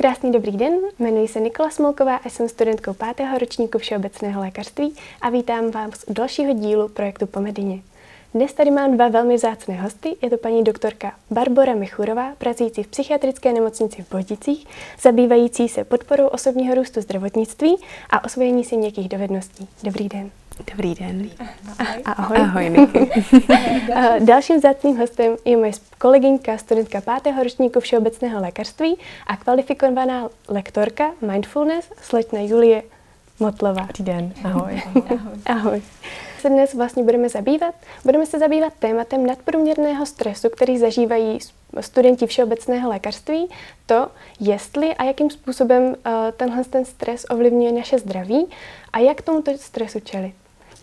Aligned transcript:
Krásný 0.00 0.32
dobrý 0.32 0.52
den, 0.52 0.74
jmenuji 0.98 1.28
se 1.28 1.40
Nikola 1.40 1.70
Smolková 1.70 2.16
a 2.16 2.28
jsem 2.28 2.48
studentkou 2.48 2.94
pátého 2.94 3.38
ročníku 3.38 3.78
Všeobecného 3.78 4.40
lékařství 4.40 4.94
a 5.20 5.30
vítám 5.30 5.70
vás 5.70 6.04
u 6.06 6.12
dalšího 6.12 6.52
dílu 6.52 6.88
projektu 6.88 7.26
Pomedině. 7.26 7.82
Dnes 8.34 8.52
tady 8.52 8.70
mám 8.70 8.94
dva 8.94 9.08
velmi 9.08 9.34
vzácné 9.34 9.82
hosty. 9.82 10.16
Je 10.22 10.30
to 10.30 10.36
paní 10.36 10.64
doktorka 10.64 11.12
Barbora 11.30 11.74
Michurová, 11.74 12.32
pracující 12.38 12.82
v 12.82 12.88
psychiatrické 12.88 13.52
nemocnici 13.52 14.02
v 14.02 14.10
Bohdicích, 14.10 14.66
zabývající 15.00 15.68
se 15.68 15.84
podporou 15.84 16.26
osobního 16.26 16.74
růstu 16.74 17.00
zdravotnictví 17.00 17.76
a 18.10 18.24
osvojení 18.24 18.64
si 18.64 18.76
měkkých 18.76 19.08
dovedností. 19.08 19.68
Dobrý 19.82 20.08
den. 20.08 20.30
Dobrý 20.70 20.94
den. 20.94 21.30
Ahoj. 22.04 22.36
Ahoj. 22.36 22.88
Ahoj 23.94 24.20
Dalším 24.26 24.56
vzácným 24.56 24.96
hostem 24.98 25.36
je 25.44 25.56
moje 25.56 25.72
kolegyňka, 25.98 26.58
studentka 26.58 27.00
pátého 27.00 27.42
ročníku 27.42 27.80
Všeobecného 27.80 28.40
lékařství 28.40 28.96
a 29.26 29.36
kvalifikovaná 29.36 30.28
lektorka 30.48 31.10
Mindfulness, 31.20 31.88
slečna 32.02 32.40
Julie 32.40 32.82
Motlová. 33.40 33.82
Dobrý 33.86 34.04
den. 34.04 34.32
Ahoj. 34.44 34.82
Ahoj. 34.94 35.18
Ahoj 35.46 35.82
se 36.40 36.48
dnes 36.48 36.74
vlastně 36.74 37.02
budeme 37.02 37.28
zabývat? 37.28 37.74
Budeme 38.04 38.26
se 38.26 38.38
zabývat 38.38 38.72
tématem 38.78 39.26
nadprůměrného 39.26 40.06
stresu, 40.06 40.48
který 40.48 40.78
zažívají 40.78 41.38
studenti 41.80 42.26
všeobecného 42.26 42.90
lékařství, 42.90 43.48
to, 43.86 44.08
jestli 44.40 44.94
a 44.94 45.04
jakým 45.04 45.30
způsobem 45.30 45.82
uh, 45.82 45.94
tenhle 46.36 46.64
ten 46.64 46.84
stres 46.84 47.26
ovlivňuje 47.30 47.72
naše 47.72 47.98
zdraví 47.98 48.46
a 48.92 48.98
jak 48.98 49.22
tomuto 49.22 49.58
stresu 49.58 50.00
čelit. 50.00 50.34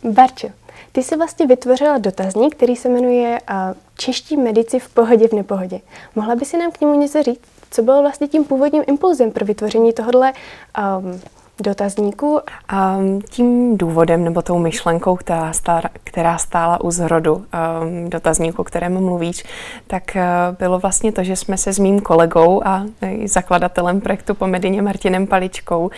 Barčo, 0.04 0.48
ty 0.92 1.04
jsi 1.04 1.18
vlastně 1.18 1.48
vytvořila 1.48 1.98
dotazník, 1.98 2.56
který 2.56 2.76
se 2.76 2.90
jmenuje 2.90 3.40
uh, 3.50 3.58
Čeští 3.98 4.38
medici 4.38 4.80
v 4.80 4.90
pohodě 4.90 5.28
v 5.28 5.34
nepohodě. 5.34 5.80
Mohla 6.16 6.36
by 6.36 6.46
si 6.46 6.58
nám 6.58 6.72
k 6.72 6.82
němu 6.82 7.00
něco 7.00 7.24
říct? 7.24 7.42
Co 7.72 7.82
bylo 7.82 8.02
vlastně 8.02 8.28
tím 8.28 8.44
původním 8.44 8.84
impulzem 8.88 9.32
pro 9.32 9.46
vytvoření 9.46 9.94
tohohle 9.94 10.34
um, 10.34 11.22
dotazníku. 11.62 12.40
A 12.70 12.98
tím 13.30 13.78
důvodem 13.78 14.24
nebo 14.24 14.42
tou 14.42 14.60
myšlenkou, 14.60 15.16
která 15.16 15.54
stála, 15.54 15.82
která 16.04 16.38
stála 16.38 16.82
u 16.84 16.92
zrodu 16.92 17.36
um, 17.36 18.10
dotazníku, 18.10 18.62
o 18.62 18.66
kterém 18.66 19.04
mluvíš, 19.04 19.44
tak 19.88 20.04
uh, 20.16 20.22
bylo 20.60 20.80
vlastně 20.80 21.12
to, 21.12 21.24
že 21.24 21.36
jsme 21.36 21.58
se 21.58 21.74
s 21.74 21.80
mým 21.80 22.00
kolegou 22.00 22.62
a 22.66 22.86
zakladatelem 23.26 24.02
projektu 24.02 24.36
Pomedině 24.36 24.82
Martinem 24.82 25.28
Paličkou 25.28 25.86
uh, 25.86 25.92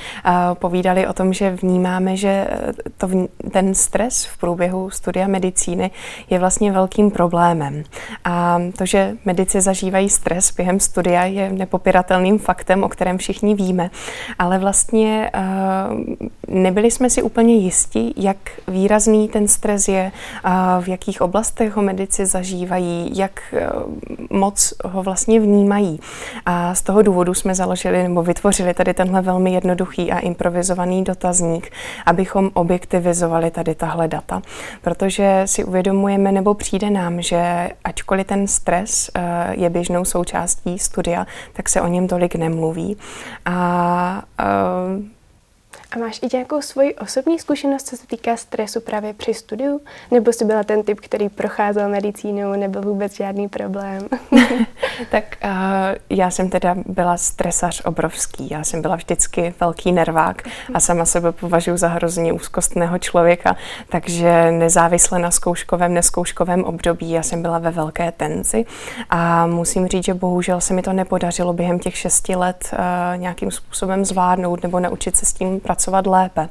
povídali 0.53 1.07
o 1.07 1.13
tom, 1.13 1.33
že 1.33 1.51
vnímáme, 1.51 2.17
že 2.17 2.47
to, 2.97 3.09
ten 3.51 3.75
stres 3.75 4.25
v 4.25 4.37
průběhu 4.37 4.89
studia 4.89 5.27
medicíny 5.27 5.91
je 6.29 6.39
vlastně 6.39 6.71
velkým 6.71 7.11
problémem. 7.11 7.83
A 8.23 8.61
to, 8.77 8.85
že 8.85 9.15
medici 9.25 9.61
zažívají 9.61 10.09
stres 10.09 10.51
během 10.55 10.79
studia, 10.79 11.25
je 11.25 11.49
nepopiratelným 11.51 12.39
faktem, 12.39 12.83
o 12.83 12.89
kterém 12.89 13.17
všichni 13.17 13.55
víme, 13.55 13.89
ale 14.39 14.57
vlastně 14.57 15.31
uh, 15.35 15.48
nebyli 16.47 16.91
jsme 16.91 17.09
si 17.09 17.21
úplně 17.21 17.55
jisti, 17.55 18.13
jak 18.17 18.37
výrazný 18.67 19.27
ten 19.29 19.47
stres 19.47 19.87
je, 19.87 20.11
v 20.81 20.87
jakých 20.87 21.21
oblastech 21.21 21.75
ho 21.75 21.81
medici 21.81 22.25
zažívají, 22.25 23.11
jak 23.15 23.53
e, 23.53 23.69
moc 24.29 24.73
ho 24.85 25.03
vlastně 25.03 25.39
vnímají. 25.39 25.99
A 26.45 26.75
z 26.75 26.81
toho 26.81 27.01
důvodu 27.01 27.33
jsme 27.33 27.55
založili 27.55 28.03
nebo 28.03 28.23
vytvořili 28.23 28.73
tady 28.73 28.93
tenhle 28.93 29.21
velmi 29.21 29.53
jednoduchý 29.53 30.11
a 30.11 30.19
improvizovaný 30.19 31.03
dotazník, 31.03 31.71
abychom 32.05 32.49
objektivizovali 32.53 33.51
tady 33.51 33.75
tahle 33.75 34.07
data. 34.07 34.41
Protože 34.81 35.41
si 35.45 35.63
uvědomujeme 35.63 36.31
nebo 36.31 36.53
přijde 36.53 36.89
nám, 36.89 37.21
že 37.21 37.69
ačkoliv 37.83 38.27
ten 38.27 38.47
stres 38.47 39.09
e, 39.15 39.21
je 39.55 39.69
běžnou 39.69 40.05
součástí 40.05 40.79
studia, 40.79 41.27
tak 41.53 41.69
se 41.69 41.81
o 41.81 41.87
něm 41.87 42.07
tolik 42.07 42.35
nemluví. 42.35 42.97
A 43.45 44.23
e, 44.39 45.18
a 45.91 45.99
máš 45.99 46.19
i 46.21 46.27
nějakou 46.33 46.61
svoji 46.61 46.95
osobní 46.95 47.39
zkušenost, 47.39 47.87
co 47.87 47.97
se 47.97 48.07
týká 48.07 48.37
stresu 48.37 48.81
právě 48.81 49.13
při 49.13 49.33
studiu? 49.33 49.81
Nebo 50.11 50.33
jsi 50.33 50.45
byla 50.45 50.63
ten 50.63 50.83
typ, 50.83 50.99
který 50.99 51.29
procházel 51.29 51.89
medicínou, 51.89 52.51
nebyl 52.51 52.81
vůbec 52.81 53.15
žádný 53.15 53.49
problém? 53.49 54.07
tak 55.11 55.23
uh, 55.43 55.49
já 56.09 56.31
jsem 56.31 56.49
teda 56.49 56.75
byla 56.85 57.17
stresař 57.17 57.81
obrovský. 57.85 58.47
Já 58.51 58.63
jsem 58.63 58.81
byla 58.81 58.95
vždycky 58.95 59.53
velký 59.59 59.91
nervák 59.91 60.41
a 60.73 60.79
sama 60.79 61.05
sebe 61.05 61.31
považuji 61.31 61.77
za 61.77 61.87
hrozně 61.87 62.33
úzkostného 62.33 62.97
člověka, 62.97 63.55
takže 63.89 64.51
nezávisle 64.51 65.19
na 65.19 65.31
zkouškovém, 65.31 65.93
neskouškovém 65.93 66.63
období 66.63 67.11
já 67.11 67.23
jsem 67.23 67.41
byla 67.41 67.59
ve 67.59 67.71
velké 67.71 68.11
tenzi 68.11 68.65
a 69.09 69.47
musím 69.47 69.87
říct, 69.87 70.05
že 70.05 70.13
bohužel 70.13 70.61
se 70.61 70.73
mi 70.73 70.81
to 70.81 70.93
nepodařilo 70.93 71.53
během 71.53 71.79
těch 71.79 71.97
šesti 71.97 72.35
let 72.35 72.69
uh, 72.73 72.79
nějakým 73.17 73.51
způsobem 73.51 74.05
zvládnout 74.05 74.63
nebo 74.63 74.79
naučit 74.79 75.17
se 75.17 75.25
s 75.25 75.33
tím 75.33 75.59
pracovat 75.59 75.78
pracovat 75.79 76.07
lépe. 76.07 76.49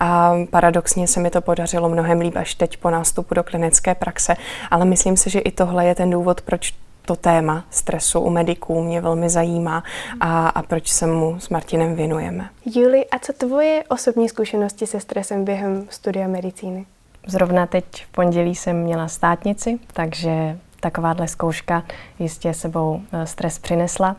A 0.00 0.34
paradoxně 0.50 1.06
se 1.06 1.20
mi 1.20 1.30
to 1.30 1.40
podařilo 1.40 1.88
mnohem 1.88 2.20
líp 2.20 2.36
až 2.36 2.54
teď 2.54 2.76
po 2.76 2.90
nástupu 2.90 3.34
do 3.34 3.42
klinické 3.42 3.94
praxe, 3.94 4.36
ale 4.70 4.84
myslím 4.84 5.16
si, 5.16 5.30
že 5.30 5.38
i 5.38 5.50
tohle 5.50 5.86
je 5.86 5.94
ten 5.94 6.10
důvod, 6.10 6.40
proč 6.40 6.74
to 7.02 7.16
téma 7.16 7.64
stresu 7.70 8.20
u 8.20 8.30
mediků 8.30 8.82
mě 8.82 9.00
velmi 9.00 9.28
zajímá 9.28 9.82
a, 10.20 10.48
a 10.48 10.62
proč 10.62 10.88
se 10.88 11.06
mu 11.06 11.40
s 11.40 11.48
Martinem 11.48 11.94
věnujeme. 11.94 12.48
Juli, 12.74 13.06
a 13.06 13.18
co 13.18 13.32
tvoje 13.32 13.84
osobní 13.88 14.28
zkušenosti 14.28 14.86
se 14.86 15.00
stresem 15.00 15.44
během 15.44 15.86
studia 15.90 16.28
medicíny? 16.28 16.86
Zrovna 17.26 17.66
teď 17.66 17.84
v 18.04 18.08
pondělí 18.12 18.54
jsem 18.54 18.76
měla 18.76 19.08
státnici, 19.08 19.78
takže 19.92 20.58
takováhle 20.80 21.28
zkouška 21.28 21.82
jistě 22.18 22.54
sebou 22.54 23.00
eh, 23.12 23.26
stres 23.26 23.58
přinesla 23.58 24.16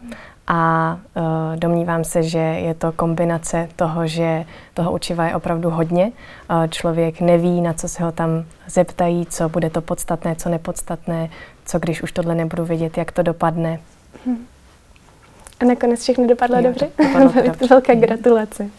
a 0.52 1.00
uh, 1.16 1.24
domnívám 1.56 2.04
se, 2.04 2.24
že 2.24 2.40
je 2.40 2.74
to 2.74 2.92
kombinace 2.92 3.70
toho, 3.76 4.08
že 4.08 4.46
toho 4.74 4.92
učiva 4.92 5.28
je 5.28 5.36
opravdu 5.36 5.70
hodně. 5.70 6.12
Uh, 6.52 6.68
člověk 6.68 7.22
neví, 7.22 7.62
na 7.62 7.74
co 7.74 7.88
se 7.88 8.04
ho 8.04 8.12
tam 8.12 8.46
zeptají, 8.68 9.26
co 9.26 9.50
bude 9.50 9.70
to 9.70 9.82
podstatné, 9.82 10.36
co 10.36 10.50
nepodstatné, 10.50 11.30
co 11.66 11.80
když 11.80 12.04
už 12.04 12.12
tohle 12.12 12.36
nebudu 12.36 12.66
vědět, 12.66 12.98
jak 12.98 13.12
to 13.12 13.24
dopadne. 13.24 13.80
Hmm. 14.26 14.46
A 15.60 15.66
nakonec 15.66 16.02
všechno 16.02 16.28
dopadlo 16.28 16.58
jo, 16.58 16.64
dobře? 16.64 16.90
dobře. 17.46 17.68
Velká 17.70 17.94
gratulace. 17.94 18.70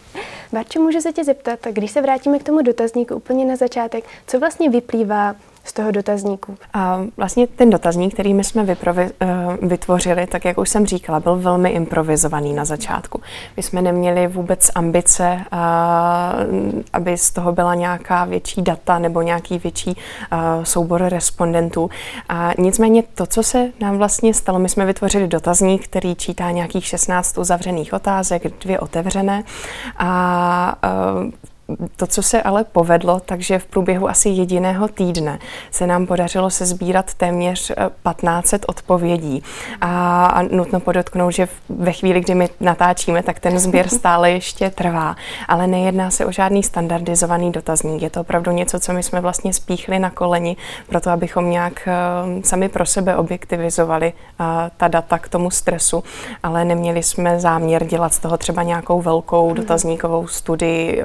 Barče, 0.51 0.79
můžu 0.79 1.01
se 1.01 1.13
tě 1.13 1.23
zeptat, 1.23 1.59
když 1.71 1.91
se 1.91 2.01
vrátíme 2.01 2.39
k 2.39 2.43
tomu 2.43 2.61
dotazníku 2.61 3.15
úplně 3.15 3.45
na 3.45 3.55
začátek, 3.55 4.03
co 4.27 4.39
vlastně 4.39 4.69
vyplývá 4.69 5.35
z 5.63 5.73
toho 5.73 5.91
dotazníku? 5.91 6.57
A 6.73 7.01
vlastně 7.17 7.47
ten 7.47 7.69
dotazník, 7.69 8.13
který 8.13 8.33
my 8.33 8.43
jsme 8.43 8.63
vyprovi, 8.63 9.09
uh, 9.21 9.69
vytvořili, 9.69 10.27
tak 10.27 10.45
jak 10.45 10.57
už 10.57 10.69
jsem 10.69 10.85
říkala, 10.85 11.19
byl 11.19 11.35
velmi 11.35 11.69
improvizovaný 11.69 12.53
na 12.53 12.65
začátku. 12.65 13.21
My 13.57 13.63
jsme 13.63 13.81
neměli 13.81 14.27
vůbec 14.27 14.71
ambice, 14.75 15.39
aby 16.93 17.17
z 17.17 17.31
toho 17.31 17.51
byla 17.51 17.75
nějaká 17.75 18.25
větší 18.25 18.61
data 18.61 18.99
nebo 18.99 19.21
nějaký 19.21 19.59
větší 19.59 19.89
uh, 19.89 20.63
soubor 20.63 21.03
respondentů. 21.03 21.89
A 22.29 22.51
nicméně 22.57 23.03
to, 23.15 23.25
co 23.25 23.43
se 23.43 23.67
nám 23.79 23.97
vlastně 23.97 24.33
stalo, 24.33 24.59
my 24.59 24.69
jsme 24.69 24.85
vytvořili 24.85 25.27
dotazník, 25.27 25.83
který 25.83 26.15
čítá 26.15 26.51
nějakých 26.51 26.85
16 26.85 27.37
uzavřených 27.37 27.93
otázek, 27.93 28.43
dvě 28.61 28.79
otevřené 28.79 29.43
a 29.97 30.75
uh, 31.23 31.31
to, 31.95 32.07
co 32.07 32.23
se 32.23 32.41
ale 32.41 32.63
povedlo, 32.63 33.19
takže 33.19 33.59
v 33.59 33.65
průběhu 33.65 34.09
asi 34.09 34.29
jediného 34.29 34.87
týdne 34.87 35.39
se 35.71 35.87
nám 35.87 36.07
podařilo 36.07 36.49
se 36.49 36.65
sbírat 36.65 37.13
téměř 37.13 37.67
1500 37.67 38.63
eh, 38.63 38.65
odpovědí. 38.67 39.43
A, 39.81 40.25
a 40.25 40.41
nutno 40.41 40.79
podotknout, 40.79 41.31
že 41.31 41.47
ve 41.69 41.91
chvíli, 41.91 42.21
kdy 42.21 42.35
my 42.35 42.49
natáčíme, 42.59 43.23
tak 43.23 43.39
ten 43.39 43.59
sběr 43.59 43.87
stále 43.99 44.31
ještě 44.31 44.69
trvá. 44.69 45.15
Ale 45.47 45.67
nejedná 45.67 46.11
se 46.11 46.25
o 46.25 46.31
žádný 46.31 46.63
standardizovaný 46.63 47.51
dotazník. 47.51 48.01
Je 48.01 48.09
to 48.09 48.21
opravdu 48.21 48.51
něco, 48.51 48.79
co 48.79 48.93
my 48.93 49.03
jsme 49.03 49.21
vlastně 49.21 49.53
spíchli 49.53 49.99
na 49.99 50.09
koleni, 50.09 50.57
proto 50.89 51.09
abychom 51.09 51.49
nějak 51.49 51.87
uh, 51.87 52.41
sami 52.41 52.69
pro 52.69 52.85
sebe 52.85 53.15
objektivizovali 53.15 54.13
uh, 54.13 54.45
ta 54.77 54.87
data 54.87 55.19
k 55.19 55.29
tomu 55.29 55.51
stresu, 55.51 56.03
ale 56.43 56.65
neměli 56.65 57.03
jsme 57.03 57.39
záměr 57.39 57.85
dělat 57.85 58.13
z 58.13 58.19
toho 58.19 58.37
třeba 58.37 58.63
nějakou 58.63 59.01
velkou 59.01 59.47
mhm. 59.47 59.55
dotazníkovou 59.55 60.27
studii, 60.27 61.03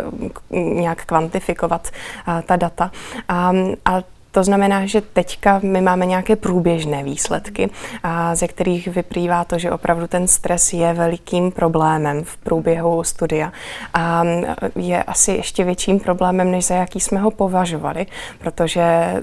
nějak 0.56 1.04
kvantifikovat 1.04 1.88
ta 2.46 2.56
data. 2.56 2.90
A, 3.28 3.52
a 3.84 4.02
to 4.36 4.44
znamená, 4.44 4.86
že 4.86 5.00
teďka 5.00 5.60
my 5.62 5.80
máme 5.80 6.06
nějaké 6.06 6.36
průběžné 6.36 7.04
výsledky, 7.04 7.70
a 8.02 8.34
ze 8.34 8.48
kterých 8.48 8.88
vyplývá 8.88 9.44
to, 9.44 9.58
že 9.58 9.70
opravdu 9.70 10.06
ten 10.06 10.28
stres 10.28 10.72
je 10.72 10.92
velikým 10.92 11.52
problémem 11.52 12.24
v 12.24 12.36
průběhu 12.36 13.04
studia. 13.04 13.52
A 13.94 14.24
je 14.76 15.02
asi 15.02 15.32
ještě 15.32 15.64
větším 15.64 16.00
problémem, 16.00 16.50
než 16.50 16.66
za 16.66 16.74
jaký 16.74 17.00
jsme 17.00 17.20
ho 17.20 17.30
považovali, 17.30 18.06
protože 18.38 19.14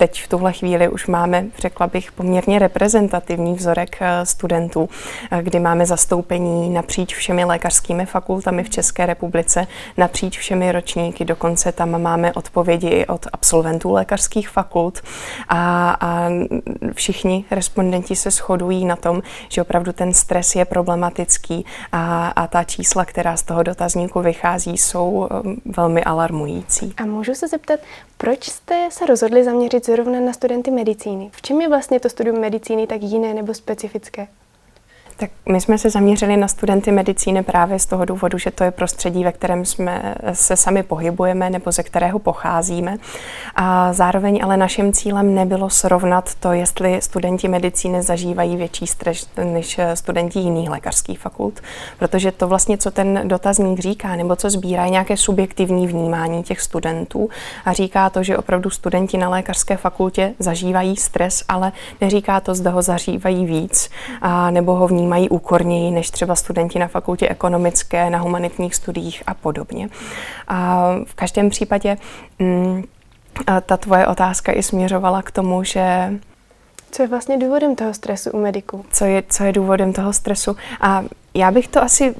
teď 0.00 0.22
v 0.22 0.28
tuhle 0.28 0.52
chvíli 0.52 0.88
už 0.88 1.06
máme, 1.06 1.46
řekla 1.58 1.86
bych, 1.86 2.12
poměrně 2.12 2.58
reprezentativní 2.58 3.54
vzorek 3.54 3.96
eh, 4.00 4.26
studentů, 4.26 4.88
eh, 5.30 5.42
kdy 5.42 5.60
máme 5.60 5.86
zastoupení 5.86 6.70
napříč 6.70 7.14
všemi 7.14 7.44
lékařskými 7.44 8.06
fakultami 8.06 8.64
v 8.64 8.70
České 8.70 9.06
republice, 9.06 9.66
napříč 9.96 10.38
všemi 10.38 10.72
ročníky, 10.72 11.24
dokonce 11.24 11.72
tam 11.72 12.02
máme 12.02 12.32
odpovědi 12.32 12.88
i 12.88 13.06
od 13.06 13.26
absolventů 13.32 13.92
lékařských 13.92 14.48
fakult 14.48 15.02
a, 15.48 15.90
a 16.00 16.28
všichni 16.92 17.44
respondenti 17.50 18.16
se 18.16 18.30
shodují 18.30 18.84
na 18.84 18.96
tom, 18.96 19.22
že 19.48 19.62
opravdu 19.62 19.92
ten 19.92 20.14
stres 20.14 20.56
je 20.56 20.64
problematický 20.64 21.64
a, 21.92 22.28
a 22.28 22.46
ta 22.46 22.64
čísla, 22.64 23.04
která 23.04 23.36
z 23.36 23.42
toho 23.42 23.62
dotazníku 23.62 24.20
vychází, 24.20 24.78
jsou 24.78 25.28
eh, 25.30 25.56
velmi 25.64 26.04
alarmující. 26.04 26.94
A 26.96 27.04
můžu 27.06 27.34
se 27.34 27.48
zeptat, 27.48 27.80
proč 28.16 28.44
jste 28.44 28.88
se 28.90 29.06
rozhodli 29.06 29.44
zaměřit 29.44 29.84
zrovna 29.90 30.20
na 30.20 30.32
studenty 30.32 30.70
medicíny? 30.70 31.30
V 31.32 31.42
čem 31.42 31.60
je 31.60 31.68
vlastně 31.68 32.00
to 32.00 32.08
studium 32.08 32.40
medicíny 32.40 32.86
tak 32.86 33.02
jiné 33.02 33.34
nebo 33.34 33.54
specifické? 33.54 34.28
Tak 35.20 35.30
my 35.48 35.60
jsme 35.60 35.78
se 35.78 35.90
zaměřili 35.90 36.36
na 36.36 36.48
studenty 36.48 36.92
medicíny 36.92 37.42
právě 37.42 37.78
z 37.78 37.86
toho 37.86 38.04
důvodu, 38.04 38.38
že 38.38 38.50
to 38.50 38.64
je 38.64 38.70
prostředí, 38.70 39.24
ve 39.24 39.32
kterém 39.32 39.64
jsme 39.64 40.14
se 40.32 40.56
sami 40.56 40.82
pohybujeme 40.82 41.50
nebo 41.50 41.72
ze 41.72 41.82
kterého 41.82 42.18
pocházíme. 42.18 42.96
A 43.56 43.92
zároveň 43.92 44.40
ale 44.44 44.56
naším 44.56 44.92
cílem 44.92 45.34
nebylo 45.34 45.70
srovnat 45.70 46.34
to, 46.34 46.52
jestli 46.52 47.02
studenti 47.02 47.48
medicíny 47.48 48.02
zažívají 48.02 48.56
větší 48.56 48.86
stres 48.86 49.28
než 49.44 49.80
studenti 49.94 50.38
jiných 50.38 50.70
lékařských 50.70 51.18
fakult, 51.18 51.60
protože 51.98 52.32
to 52.32 52.48
vlastně, 52.48 52.78
co 52.78 52.90
ten 52.90 53.20
dotazník 53.24 53.78
říká, 53.78 54.16
nebo 54.16 54.36
co 54.36 54.50
sbírá, 54.50 54.84
je 54.84 54.90
nějaké 54.90 55.16
subjektivní 55.16 55.86
vnímání 55.86 56.42
těch 56.42 56.60
studentů 56.60 57.28
a 57.64 57.72
říká 57.72 58.10
to, 58.10 58.22
že 58.22 58.38
opravdu 58.38 58.70
studenti 58.70 59.18
na 59.18 59.28
lékařské 59.28 59.76
fakultě 59.76 60.34
zažívají 60.38 60.96
stres, 60.96 61.44
ale 61.48 61.72
neříká 62.00 62.40
to, 62.40 62.54
zda 62.54 62.70
ho 62.70 62.82
zažívají 62.82 63.46
víc 63.46 63.90
a 64.20 64.50
nebo 64.50 64.74
ho 64.74 64.88
vnímají 64.88 65.09
vnímají 65.10 65.28
úkorněji 65.28 65.90
než 65.90 66.10
třeba 66.10 66.34
studenti 66.34 66.78
na 66.78 66.88
fakultě 66.88 67.28
ekonomické, 67.28 68.10
na 68.10 68.18
humanitních 68.18 68.74
studiích 68.74 69.22
a 69.26 69.34
podobně. 69.34 69.88
A 70.48 70.90
v 71.04 71.14
každém 71.14 71.50
případě 71.50 71.96
mm, 72.38 72.84
ta 73.66 73.76
tvoje 73.76 74.06
otázka 74.06 74.52
i 74.52 74.62
směřovala 74.62 75.22
k 75.22 75.30
tomu, 75.30 75.64
že 75.64 76.12
co 76.90 77.02
je 77.02 77.08
vlastně 77.08 77.38
důvodem 77.38 77.76
toho 77.76 77.94
stresu 77.94 78.30
u 78.30 78.40
mediků? 78.40 78.84
Co 78.92 79.04
je, 79.04 79.22
co 79.28 79.44
je 79.44 79.52
důvodem 79.52 79.92
toho 79.92 80.12
stresu? 80.12 80.56
A 80.80 81.04
já 81.34 81.50
bych 81.50 81.68
to 81.68 81.82
asi 81.82 82.14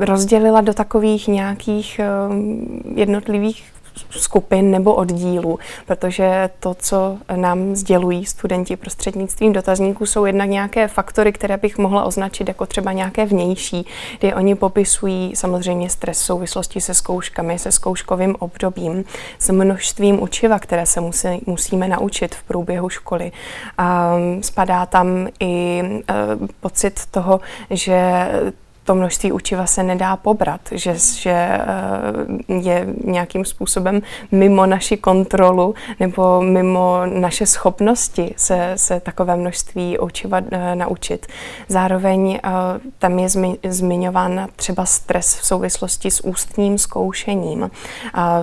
rozdělila 0.00 0.60
do 0.60 0.74
takových 0.74 1.28
nějakých 1.28 2.00
um, 2.28 2.82
jednotlivých 2.94 3.64
skupin 4.10 4.70
nebo 4.70 4.94
oddílů, 4.94 5.58
protože 5.86 6.50
to, 6.60 6.74
co 6.74 7.18
nám 7.36 7.76
sdělují 7.76 8.26
studenti 8.26 8.76
prostřednictvím 8.76 9.52
dotazníků, 9.52 10.06
jsou 10.06 10.24
jednak 10.24 10.48
nějaké 10.48 10.88
faktory, 10.88 11.32
které 11.32 11.56
bych 11.56 11.78
mohla 11.78 12.04
označit 12.04 12.48
jako 12.48 12.66
třeba 12.66 12.92
nějaké 12.92 13.26
vnější, 13.26 13.86
kdy 14.18 14.34
oni 14.34 14.54
popisují 14.54 15.36
samozřejmě 15.36 15.90
stres 15.90 16.20
v 16.20 16.24
souvislosti 16.24 16.80
se 16.80 16.94
zkouškami, 16.94 17.58
se 17.58 17.72
zkouškovým 17.72 18.36
obdobím, 18.38 19.04
s 19.38 19.50
množstvím 19.50 20.22
učiva, 20.22 20.58
které 20.58 20.86
se 20.86 21.00
musí, 21.00 21.28
musíme 21.46 21.88
naučit 21.88 22.34
v 22.34 22.42
průběhu 22.42 22.88
školy. 22.88 23.32
A 23.78 24.16
spadá 24.40 24.86
tam 24.86 25.28
i 25.40 25.82
uh, 25.82 26.46
pocit 26.60 27.00
toho, 27.10 27.40
že 27.70 28.28
to 28.84 28.94
množství 28.94 29.32
učiva 29.32 29.66
se 29.66 29.82
nedá 29.82 30.16
pobrat, 30.16 30.60
že, 30.72 30.94
že 30.98 31.30
eh, 31.30 31.62
je 32.48 32.86
nějakým 33.04 33.44
způsobem 33.44 34.02
mimo 34.32 34.66
naši 34.66 34.96
kontrolu 34.96 35.74
nebo 36.00 36.42
mimo 36.42 37.00
naše 37.06 37.46
schopnosti 37.46 38.34
se, 38.36 38.72
se 38.76 39.00
takové 39.00 39.36
množství 39.36 39.98
učiva 39.98 40.40
eh, 40.50 40.74
naučit. 40.74 41.26
Zároveň 41.68 42.40
eh, 42.44 42.50
tam 42.98 43.18
je 43.18 43.28
zmiňován 43.68 44.48
třeba 44.56 44.84
stres 44.84 45.34
v 45.34 45.46
souvislosti 45.46 46.10
s 46.10 46.24
ústním 46.24 46.78
zkoušením, 46.78 47.70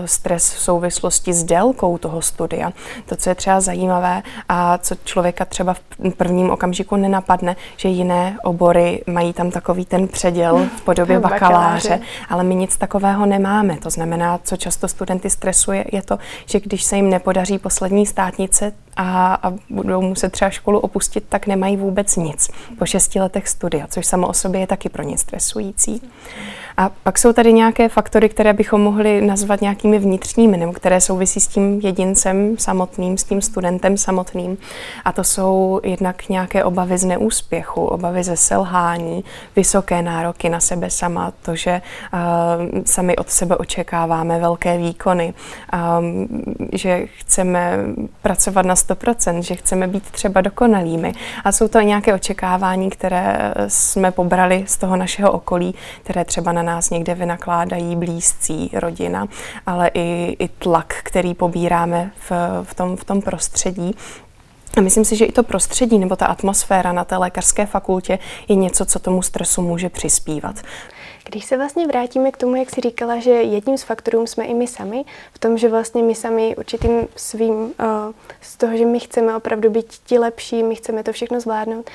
stres 0.05 0.53
v 0.53 0.59
souvislosti 0.59 1.33
s 1.33 1.43
délkou 1.43 1.97
toho 1.97 2.21
studia. 2.21 2.73
To, 3.05 3.15
co 3.15 3.29
je 3.29 3.35
třeba 3.35 3.61
zajímavé 3.61 4.23
a 4.49 4.77
co 4.77 4.95
člověka 5.03 5.45
třeba 5.45 5.73
v 5.73 5.81
prvním 6.17 6.49
okamžiku 6.49 6.95
nenapadne, 6.95 7.55
že 7.77 7.89
jiné 7.89 8.38
obory 8.43 9.03
mají 9.07 9.33
tam 9.33 9.51
takový 9.51 9.85
ten 9.85 10.07
před 10.07 10.31
předěl 10.31 10.68
v 10.78 10.81
podobě 10.81 11.19
bakaláře, 11.19 12.00
ale 12.30 12.44
my 12.44 12.56
nic 12.56 12.78
takového 12.78 13.25
nemáme. 13.25 13.78
To 13.78 13.89
znamená, 13.89 14.39
co 14.44 14.57
často 14.57 14.88
studenty 14.88 15.30
stresuje, 15.30 15.86
je 15.92 16.01
to, 16.01 16.18
že 16.45 16.60
když 16.60 16.83
se 16.83 16.95
jim 16.95 17.10
nepodaří 17.10 17.60
poslední 17.60 18.06
státnice 18.06 18.74
a, 18.97 19.39
a 19.43 19.53
budou 19.69 20.01
muset 20.01 20.31
třeba 20.31 20.51
školu 20.51 20.79
opustit, 20.79 21.23
tak 21.29 21.47
nemají 21.47 21.77
vůbec 21.77 22.15
nic 22.15 22.49
po 22.79 22.85
šesti 22.85 23.19
letech 23.19 23.47
studia, 23.47 23.88
což 23.88 24.05
samo 24.05 24.27
o 24.27 24.33
sobě 24.33 24.61
je 24.61 24.67
taky 24.67 24.89
pro 24.89 25.03
ně 25.03 25.17
stresující. 25.17 26.01
A 26.77 26.89
pak 27.03 27.17
jsou 27.17 27.33
tady 27.33 27.53
nějaké 27.53 27.89
faktory, 27.89 28.29
které 28.29 28.53
bychom 28.53 28.81
mohli 28.81 29.21
nazvat 29.21 29.61
nějakými 29.61 29.99
vnitřními, 29.99 30.57
nebo 30.57 30.73
které 30.73 31.01
souvisí 31.01 31.39
s 31.39 31.47
tím 31.47 31.79
jedincem 31.79 32.57
samotným, 32.57 33.17
s 33.17 33.23
tím 33.23 33.41
studentem 33.41 33.97
samotným. 33.97 34.57
A 35.05 35.11
to 35.11 35.23
jsou 35.23 35.79
jednak 35.83 36.29
nějaké 36.29 36.63
obavy 36.63 36.97
z 36.97 37.05
neúspěchu, 37.05 37.85
obavy 37.85 38.23
ze 38.23 38.38
selhání, 38.38 39.23
vysoké 39.55 40.01
nároky 40.01 40.49
na 40.49 40.59
sebe 40.59 40.89
sama, 40.89 41.33
to, 41.41 41.55
že 41.55 41.81
uh, 42.13 42.81
sami 42.85 43.15
od 43.15 43.29
sebe 43.29 43.57
očekáváme 43.57 44.39
velké 44.39 44.77
výkony, 44.77 45.33
um, 45.99 46.27
že 46.73 47.05
chceme 47.05 47.77
pracovat 48.21 48.65
na 48.65 48.75
100%, 48.88 49.42
že 49.42 49.56
chceme 49.56 49.88
být 49.88 50.12
třeba 50.12 50.42
dokonalými. 50.42 51.13
A 51.44 51.51
jsou 51.51 51.68
to 51.68 51.80
nějaké 51.80 52.13
očekávání, 52.13 52.89
které 52.89 53.54
jsme 53.68 54.12
pobrali 54.12 54.63
z 54.68 54.78
toho 54.78 54.95
našeho 54.95 55.31
okolí, 55.31 55.75
které 56.04 56.25
třeba 56.25 56.51
na 56.51 56.63
nás 56.63 56.89
někde 56.89 57.16
vynakládají 57.16 57.95
blízcí 57.95 58.69
rodina, 58.74 59.28
ale 59.66 59.92
i, 59.94 60.36
i 60.39 60.48
tlak, 60.48 60.95
který 61.04 61.33
pobíráme 61.33 62.12
v, 62.30 62.31
v, 62.63 62.74
tom, 62.74 62.98
v 62.98 63.04
tom 63.04 63.22
prostředí. 63.22 63.95
A 64.78 64.81
myslím 64.81 65.06
si, 65.06 65.16
že 65.16 65.25
i 65.25 65.31
to 65.31 65.44
prostředí 65.44 66.00
nebo 66.00 66.16
ta 66.16 66.25
atmosféra 66.25 66.92
na 66.92 67.04
té 67.04 67.18
lékařské 67.18 67.66
fakultě 67.66 68.19
je 68.48 68.56
něco, 68.56 68.86
co 68.86 69.00
tomu 69.00 69.22
stresu 69.22 69.62
může 69.62 69.89
přispívat. 69.89 70.56
Když 71.25 71.45
se 71.45 71.57
vlastně 71.57 71.88
vrátíme 71.88 72.31
k 72.31 72.38
tomu, 72.38 72.56
jak 72.56 72.69
jsi 72.69 72.81
říkala, 72.81 73.19
že 73.19 73.31
jedním 73.31 73.77
z 73.77 73.83
faktorů 73.83 74.27
jsme 74.27 74.45
i 74.45 74.53
my 74.53 74.68
sami, 74.68 75.06
v 75.33 75.39
tom, 75.39 75.57
že 75.57 75.69
vlastně 75.69 76.03
my 76.03 76.15
sami 76.15 76.56
určitým 76.56 77.07
svým, 77.15 77.53
uh, 77.53 77.71
z 78.41 78.57
toho, 78.57 78.77
že 78.77 78.85
my 78.85 79.00
chceme 79.00 79.35
opravdu 79.35 79.69
být 79.69 79.94
ti 80.06 80.19
lepší, 80.19 80.63
my 80.63 80.75
chceme 80.75 81.03
to 81.03 81.12
všechno 81.12 81.41
zvládnout, 81.41 81.89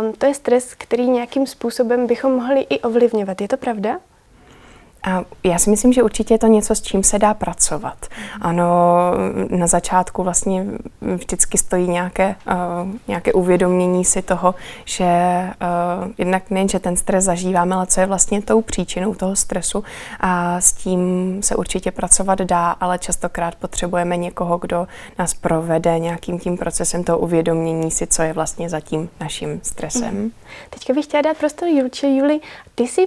um, 0.00 0.12
to 0.12 0.26
je 0.26 0.34
stres, 0.34 0.74
který 0.74 1.08
nějakým 1.08 1.46
způsobem 1.46 2.06
bychom 2.06 2.32
mohli 2.32 2.60
i 2.60 2.80
ovlivňovat. 2.80 3.40
Je 3.40 3.48
to 3.48 3.56
pravda? 3.56 4.00
A 5.04 5.24
já 5.44 5.58
si 5.58 5.70
myslím, 5.70 5.92
že 5.92 6.02
určitě 6.02 6.34
je 6.34 6.38
to 6.38 6.46
něco, 6.46 6.74
s 6.74 6.82
čím 6.82 7.02
se 7.02 7.18
dá 7.18 7.34
pracovat. 7.34 8.06
Ano, 8.40 8.76
na 9.50 9.66
začátku 9.66 10.22
vlastně 10.22 10.66
vždycky 11.00 11.58
stojí 11.58 11.88
nějaké, 11.88 12.36
uh, 12.46 12.88
nějaké 13.08 13.32
uvědomění 13.32 14.04
si 14.04 14.22
toho, 14.22 14.54
že 14.84 15.04
uh, 16.04 16.10
jednak 16.18 16.50
nejen, 16.50 16.68
že 16.68 16.78
ten 16.78 16.96
stres 16.96 17.24
zažíváme, 17.24 17.74
ale 17.74 17.86
co 17.86 18.00
je 18.00 18.06
vlastně 18.06 18.42
tou 18.42 18.62
příčinou 18.62 19.14
toho 19.14 19.36
stresu 19.36 19.84
a 20.20 20.60
s 20.60 20.72
tím 20.72 21.38
se 21.42 21.56
určitě 21.56 21.90
pracovat 21.90 22.38
dá, 22.38 22.70
ale 22.70 22.98
častokrát 22.98 23.54
potřebujeme 23.54 24.16
někoho, 24.16 24.58
kdo 24.58 24.86
nás 25.18 25.34
provede 25.34 25.98
nějakým 25.98 26.38
tím 26.38 26.56
procesem 26.56 27.04
toho 27.04 27.18
uvědomění 27.18 27.90
si, 27.90 28.06
co 28.06 28.22
je 28.22 28.32
vlastně 28.32 28.68
za 28.68 28.80
tím 28.80 29.08
naším 29.20 29.60
stresem. 29.62 30.14
Mm. 30.14 30.30
Teďka 30.70 30.92
bych 30.92 31.04
chtěla 31.04 31.22
dát 31.22 31.36
prostor 31.36 31.68
Julče. 31.68 32.06
Juli, 32.06 32.40
ty 32.74 32.82
jsi 32.82 33.06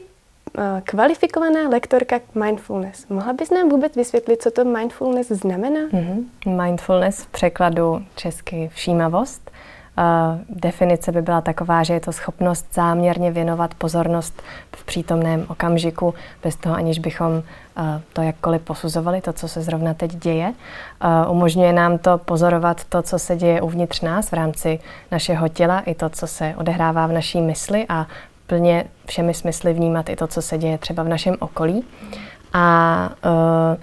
kvalifikovaná 0.83 1.69
lektorka 1.69 2.19
mindfulness. 2.35 3.07
Mohla 3.07 3.33
bys 3.33 3.51
nám 3.51 3.69
vůbec 3.69 3.95
vysvětlit, 3.95 4.41
co 4.41 4.51
to 4.51 4.65
mindfulness 4.65 5.27
znamená? 5.27 5.79
Mm-hmm. 5.79 6.25
Mindfulness 6.63 7.23
v 7.23 7.27
překladu 7.27 8.01
česky 8.15 8.69
všímavost. 8.73 9.51
Uh, 9.97 10.39
definice 10.49 11.11
by 11.11 11.21
byla 11.21 11.41
taková, 11.41 11.83
že 11.83 11.93
je 11.93 11.99
to 11.99 12.11
schopnost 12.11 12.67
záměrně 12.73 13.31
věnovat 13.31 13.73
pozornost 13.73 14.43
v 14.75 14.85
přítomném 14.85 15.45
okamžiku, 15.47 16.13
bez 16.43 16.55
toho 16.55 16.75
aniž 16.75 16.99
bychom 16.99 17.33
uh, 17.33 17.43
to 18.13 18.21
jakkoliv 18.21 18.61
posuzovali, 18.61 19.21
to, 19.21 19.33
co 19.33 19.47
se 19.47 19.61
zrovna 19.61 19.93
teď 19.93 20.15
děje. 20.15 20.53
Uh, 21.27 21.31
umožňuje 21.31 21.73
nám 21.73 21.97
to 21.97 22.17
pozorovat 22.17 22.83
to, 22.83 23.01
co 23.01 23.19
se 23.19 23.35
děje 23.35 23.61
uvnitř 23.61 24.01
nás 24.01 24.29
v 24.29 24.33
rámci 24.33 24.79
našeho 25.11 25.47
těla, 25.47 25.79
i 25.79 25.95
to, 25.95 26.09
co 26.09 26.27
se 26.27 26.55
odehrává 26.57 27.07
v 27.07 27.11
naší 27.11 27.41
mysli 27.41 27.85
a 27.89 28.07
plně 28.47 28.83
všemi 29.05 29.33
smysly 29.33 29.73
vnímat 29.73 30.09
i 30.09 30.15
to, 30.15 30.27
co 30.27 30.41
se 30.41 30.57
děje 30.57 30.77
třeba 30.77 31.03
v 31.03 31.07
našem 31.07 31.35
okolí. 31.39 31.83
A 32.53 33.09
uh, 33.25 33.77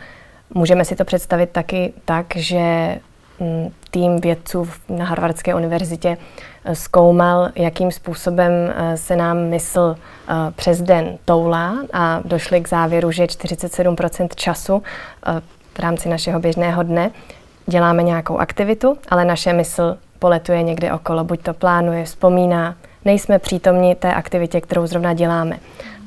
můžeme 0.55 0.85
si 0.85 0.97
to 0.97 1.05
představit 1.05 1.51
taky 1.51 1.93
tak, 2.05 2.27
že 2.37 2.99
um, 3.39 3.73
tým 3.91 4.21
vědců 4.21 4.69
na 4.89 5.05
Harvardské 5.05 5.55
univerzitě 5.55 6.17
e, 6.65 6.75
zkoumal, 6.75 7.49
jakým 7.55 7.93
způsobem 7.93 8.53
uh, 8.53 8.95
se 8.95 9.17
nám 9.17 9.39
mysl 9.39 9.97
přes 10.57 10.83
den 10.83 11.19
toulá 11.25 11.75
a 11.93 12.21
došli 12.25 12.61
k 12.61 12.69
závěru, 12.69 13.11
že 13.11 13.25
47% 13.25 14.29
času 14.35 14.83
v 15.75 15.79
rámci 15.79 16.09
našeho 16.09 16.41
běžného 16.41 16.83
dne 16.83 17.11
děláme 17.67 18.03
nějakou 18.03 18.39
aktivitu, 18.39 18.99
ale 19.09 19.25
naše 19.25 19.53
mysl 19.53 19.97
poletuje 20.19 20.63
někde 20.63 20.93
okolo, 20.93 21.25
buď 21.25 21.43
to 21.43 21.55
plánuje, 21.55 22.05
vzpomíná, 22.05 22.77
nejsme 23.05 23.39
přítomni 23.39 23.95
té 23.95 24.15
aktivitě, 24.15 24.61
kterou 24.61 24.87
zrovna 24.87 25.15
děláme. 25.15 25.59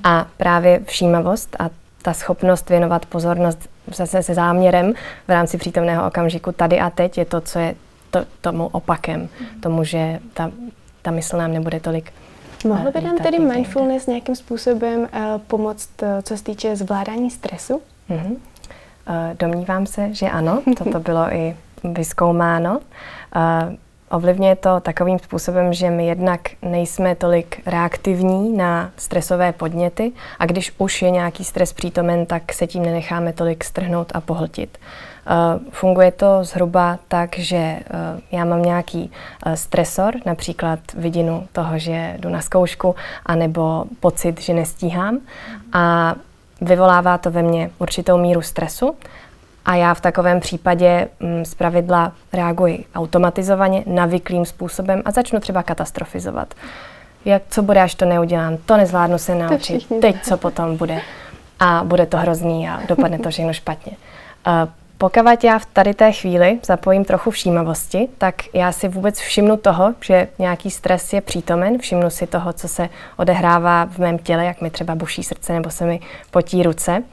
A 0.03 0.27
právě 0.37 0.79
všímavost 0.85 1.55
a 1.59 1.69
ta 2.01 2.13
schopnost 2.13 2.69
věnovat 2.69 3.05
pozornost 3.05 3.69
zase 3.95 4.23
se 4.23 4.33
záměrem 4.33 4.93
v 5.27 5.29
rámci 5.29 5.57
přítomného 5.57 6.07
okamžiku 6.07 6.51
tady 6.51 6.79
a 6.79 6.89
teď 6.89 7.17
je 7.17 7.25
to, 7.25 7.41
co 7.41 7.59
je 7.59 7.75
to, 8.09 8.25
tomu 8.41 8.67
opakem, 8.67 9.29
tomu, 9.59 9.83
že 9.83 10.19
ta, 10.33 10.51
ta 11.01 11.11
mysl 11.11 11.37
nám 11.37 11.53
nebude 11.53 11.79
tolik 11.79 12.11
Mohl 12.65 12.91
by 12.91 13.01
nám 13.01 13.17
tedy 13.17 13.39
mindfulness 13.39 14.07
nějakým 14.07 14.35
způsobem 14.35 14.99
uh, 14.99 15.07
pomoct, 15.47 15.89
uh, 16.01 16.07
co 16.23 16.37
se 16.37 16.43
týče 16.43 16.75
zvládání 16.75 17.31
stresu? 17.31 17.81
Mm-hmm. 18.09 18.31
Uh, 18.31 19.37
domnívám 19.39 19.85
se, 19.85 20.13
že 20.13 20.29
ano, 20.29 20.63
toto 20.77 20.99
bylo 20.99 21.33
i 21.33 21.55
vyskoumáno. 21.83 22.79
Uh, 23.35 23.75
Ovlivňuje 24.11 24.55
to 24.55 24.79
takovým 24.79 25.19
způsobem, 25.19 25.73
že 25.73 25.89
my 25.89 26.07
jednak 26.07 26.41
nejsme 26.61 27.15
tolik 27.15 27.61
reaktivní 27.65 28.57
na 28.57 28.91
stresové 28.97 29.51
podněty 29.51 30.11
a 30.39 30.45
když 30.45 30.73
už 30.77 31.01
je 31.01 31.11
nějaký 31.11 31.43
stres 31.43 31.73
přítomen, 31.73 32.25
tak 32.25 32.53
se 32.53 32.67
tím 32.67 32.83
nenecháme 32.83 33.33
tolik 33.33 33.63
strhnout 33.63 34.11
a 34.13 34.21
pohltit. 34.21 34.77
Uh, 34.77 35.61
funguje 35.71 36.11
to 36.11 36.43
zhruba 36.43 36.99
tak, 37.07 37.39
že 37.39 37.57
uh, 37.57 38.21
já 38.31 38.45
mám 38.45 38.61
nějaký 38.61 39.11
uh, 39.45 39.53
stresor, 39.53 40.13
například 40.25 40.79
vidinu 40.93 41.47
toho, 41.51 41.79
že 41.79 42.15
jdu 42.19 42.29
na 42.29 42.41
zkoušku, 42.41 42.95
anebo 43.25 43.85
pocit, 43.99 44.41
že 44.41 44.53
nestíhám 44.53 45.19
a 45.73 46.15
vyvolává 46.61 47.17
to 47.17 47.31
ve 47.31 47.43
mně 47.43 47.69
určitou 47.79 48.17
míru 48.17 48.41
stresu 48.41 48.95
a 49.67 49.75
já 49.75 49.93
v 49.93 50.01
takovém 50.01 50.39
případě 50.39 51.07
mm, 51.19 51.45
z 51.45 51.55
pravidla 51.55 52.11
reaguji 52.33 52.85
automatizovaně, 52.95 53.83
navyklým 53.85 54.45
způsobem 54.45 55.01
a 55.05 55.11
začnu 55.11 55.39
třeba 55.39 55.63
katastrofizovat. 55.63 56.53
Jak, 57.25 57.43
co 57.49 57.61
bude, 57.61 57.81
až 57.81 57.95
to 57.95 58.05
neudělám, 58.05 58.57
to 58.57 58.77
nezvládnu 58.77 59.17
se 59.17 59.35
naučit, 59.35 59.87
teď 60.01 60.15
co 60.23 60.37
potom 60.37 60.77
bude. 60.77 61.01
A 61.59 61.83
bude 61.83 62.05
to 62.05 62.17
hrozný 62.17 62.69
a 62.69 62.81
dopadne 62.87 63.19
to 63.19 63.29
všechno 63.29 63.53
špatně. 63.53 63.91
Uh, 64.47 64.53
pokud 64.97 65.43
já 65.43 65.59
v 65.59 65.65
tady 65.65 65.93
té 65.93 66.11
chvíli 66.11 66.59
zapojím 66.65 67.05
trochu 67.05 67.31
všímavosti, 67.31 68.07
tak 68.17 68.35
já 68.53 68.71
si 68.71 68.87
vůbec 68.87 69.19
všimnu 69.19 69.57
toho, 69.57 69.93
že 70.01 70.27
nějaký 70.39 70.71
stres 70.71 71.13
je 71.13 71.21
přítomen, 71.21 71.79
všimnu 71.79 72.09
si 72.09 72.27
toho, 72.27 72.53
co 72.53 72.67
se 72.67 72.89
odehrává 73.17 73.85
v 73.85 73.97
mém 73.97 74.17
těle, 74.17 74.45
jak 74.45 74.61
mi 74.61 74.69
třeba 74.69 74.95
buší 74.95 75.23
srdce 75.23 75.53
nebo 75.53 75.69
se 75.69 75.85
mi 75.85 75.99
potí 76.31 76.63
ruce 76.63 77.03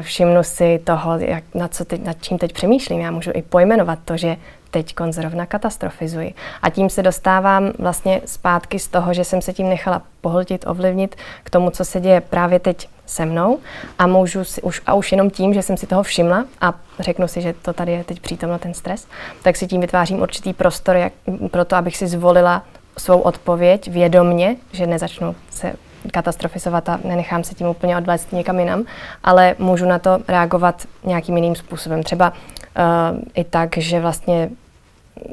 všimnu 0.00 0.42
si 0.42 0.80
toho, 0.84 1.18
jak, 1.18 1.44
nad, 1.54 1.74
co 1.74 1.84
teď, 1.84 2.04
nad 2.04 2.16
čím 2.20 2.38
teď 2.38 2.52
přemýšlím. 2.52 3.00
Já 3.00 3.10
můžu 3.10 3.30
i 3.34 3.42
pojmenovat 3.42 3.98
to, 4.04 4.16
že 4.16 4.36
teď 4.70 4.94
zrovna 5.10 5.46
katastrofizuji. 5.46 6.34
A 6.62 6.70
tím 6.70 6.90
se 6.90 7.02
dostávám 7.02 7.72
vlastně 7.78 8.20
zpátky 8.24 8.78
z 8.78 8.88
toho, 8.88 9.14
že 9.14 9.24
jsem 9.24 9.42
se 9.42 9.52
tím 9.52 9.68
nechala 9.68 10.02
pohltit, 10.20 10.64
ovlivnit 10.66 11.16
k 11.44 11.50
tomu, 11.50 11.70
co 11.70 11.84
se 11.84 12.00
děje 12.00 12.20
právě 12.20 12.58
teď 12.58 12.88
se 13.06 13.26
mnou 13.26 13.58
a 13.98 14.06
můžu 14.06 14.44
si 14.44 14.62
už, 14.62 14.82
a 14.86 14.94
už 14.94 15.12
jenom 15.12 15.30
tím, 15.30 15.54
že 15.54 15.62
jsem 15.62 15.76
si 15.76 15.86
toho 15.86 16.02
všimla 16.02 16.44
a 16.60 16.74
řeknu 16.98 17.28
si, 17.28 17.42
že 17.42 17.54
to 17.62 17.72
tady 17.72 17.92
je 17.92 18.04
teď 18.04 18.20
přítomno 18.20 18.58
ten 18.58 18.74
stres, 18.74 19.06
tak 19.42 19.56
si 19.56 19.66
tím 19.66 19.80
vytvářím 19.80 20.22
určitý 20.22 20.52
prostor 20.52 20.96
jak, 20.96 21.12
pro 21.50 21.64
to, 21.64 21.76
abych 21.76 21.96
si 21.96 22.06
zvolila 22.06 22.62
svou 22.98 23.20
odpověď 23.20 23.88
vědomně, 23.88 24.56
že 24.72 24.86
nezačnu 24.86 25.36
se 25.50 25.72
katastrofizovat 26.12 26.88
a 26.88 27.00
nenechám 27.04 27.44
se 27.44 27.54
tím 27.54 27.66
úplně 27.66 27.96
odvést 27.96 28.32
někam 28.32 28.60
jinam, 28.60 28.84
ale 29.24 29.54
můžu 29.58 29.86
na 29.86 29.98
to 29.98 30.18
reagovat 30.28 30.86
nějakým 31.04 31.36
jiným 31.36 31.54
způsobem. 31.54 32.02
Třeba 32.02 32.30
uh, 32.32 33.18
i 33.34 33.44
tak, 33.44 33.76
že 33.76 34.00
vlastně 34.00 34.50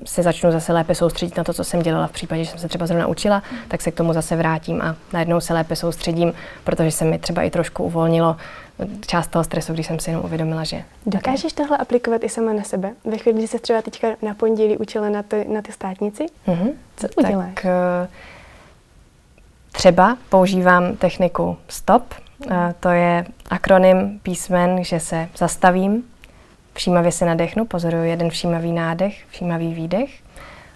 se 0.05 0.23
začnu 0.23 0.51
zase 0.51 0.73
lépe 0.73 0.95
soustředit 0.95 1.37
na 1.37 1.43
to, 1.43 1.53
co 1.53 1.63
jsem 1.63 1.81
dělala 1.81 2.07
v 2.07 2.11
případě, 2.11 2.43
že 2.43 2.49
jsem 2.49 2.59
se 2.59 2.67
třeba 2.67 2.85
zrovna 2.85 3.07
učila, 3.07 3.43
tak 3.67 3.81
se 3.81 3.91
k 3.91 3.95
tomu 3.95 4.13
zase 4.13 4.35
vrátím 4.35 4.81
a 4.81 4.95
najednou 5.13 5.39
se 5.39 5.53
lépe 5.53 5.75
soustředím, 5.75 6.33
protože 6.63 6.91
se 6.91 7.05
mi 7.05 7.19
třeba 7.19 7.41
i 7.41 7.49
trošku 7.49 7.83
uvolnilo 7.83 8.35
část 9.07 9.27
toho 9.27 9.43
stresu, 9.43 9.73
když 9.73 9.87
jsem 9.87 9.99
si 9.99 10.09
jenom 10.09 10.25
uvědomila, 10.25 10.63
že... 10.63 10.83
Dokážeš 11.05 11.53
tohle 11.53 11.77
aplikovat 11.77 12.23
i 12.23 12.29
sama 12.29 12.53
na 12.53 12.63
sebe? 12.63 12.91
Ve 13.05 13.17
chvíli, 13.17 13.37
kdy 13.37 13.47
se 13.47 13.59
třeba 13.59 13.81
teďka 13.81 14.07
na 14.21 14.33
pondělí 14.33 14.77
učila 14.77 15.09
na 15.09 15.23
ty, 15.23 15.45
na 15.49 15.61
ty 15.61 15.71
státnici, 15.71 16.25
mm-hmm. 16.47 16.71
co 16.95 17.07
uděláš? 17.17 17.53
Tak, 17.53 17.65
uh, 17.65 18.07
Třeba 19.71 20.17
používám 20.29 20.95
techniku 20.95 21.57
STOP, 21.67 22.03
to 22.79 22.89
je 22.89 23.25
akronym 23.49 24.19
písmen, 24.23 24.83
že 24.83 24.99
se 24.99 25.29
zastavím, 25.37 26.03
všímavě 26.73 27.11
se 27.11 27.25
nadechnu, 27.25 27.65
pozoruju 27.65 28.03
jeden 28.03 28.29
všímavý 28.29 28.71
nádech, 28.71 29.23
všímavý 29.29 29.73
výdech. 29.73 30.09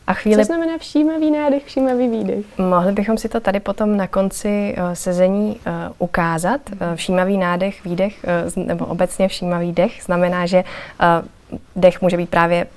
A 0.08 0.14
chvíli... 0.14 0.38
Co 0.38 0.46
znamená 0.46 0.78
všímavý 0.78 1.32
nádech, 1.32 1.66
všímavý 1.66 2.08
výdech? 2.10 2.46
Mohli 2.58 2.92
bychom 2.92 3.18
si 3.18 3.30
to 3.30 3.40
tady 3.40 3.60
potom 3.60 3.98
na 3.98 4.08
konci 4.08 4.76
uh, 4.78 4.94
sezení 4.94 5.50
uh, 5.56 5.74
ukázat. 5.98 6.62
Uh, 6.72 6.78
všímavý 6.96 7.38
nádech, 7.38 7.84
výdech, 7.84 8.26
uh, 8.58 8.66
nebo 8.66 8.86
obecně 8.86 9.28
všímavý 9.28 9.72
dech, 9.72 10.04
znamená, 10.04 10.46
že 10.46 10.64
uh, 10.64 11.60
dech 11.76 12.02
může 12.02 12.18
být 12.18 12.30
právě 12.30 12.68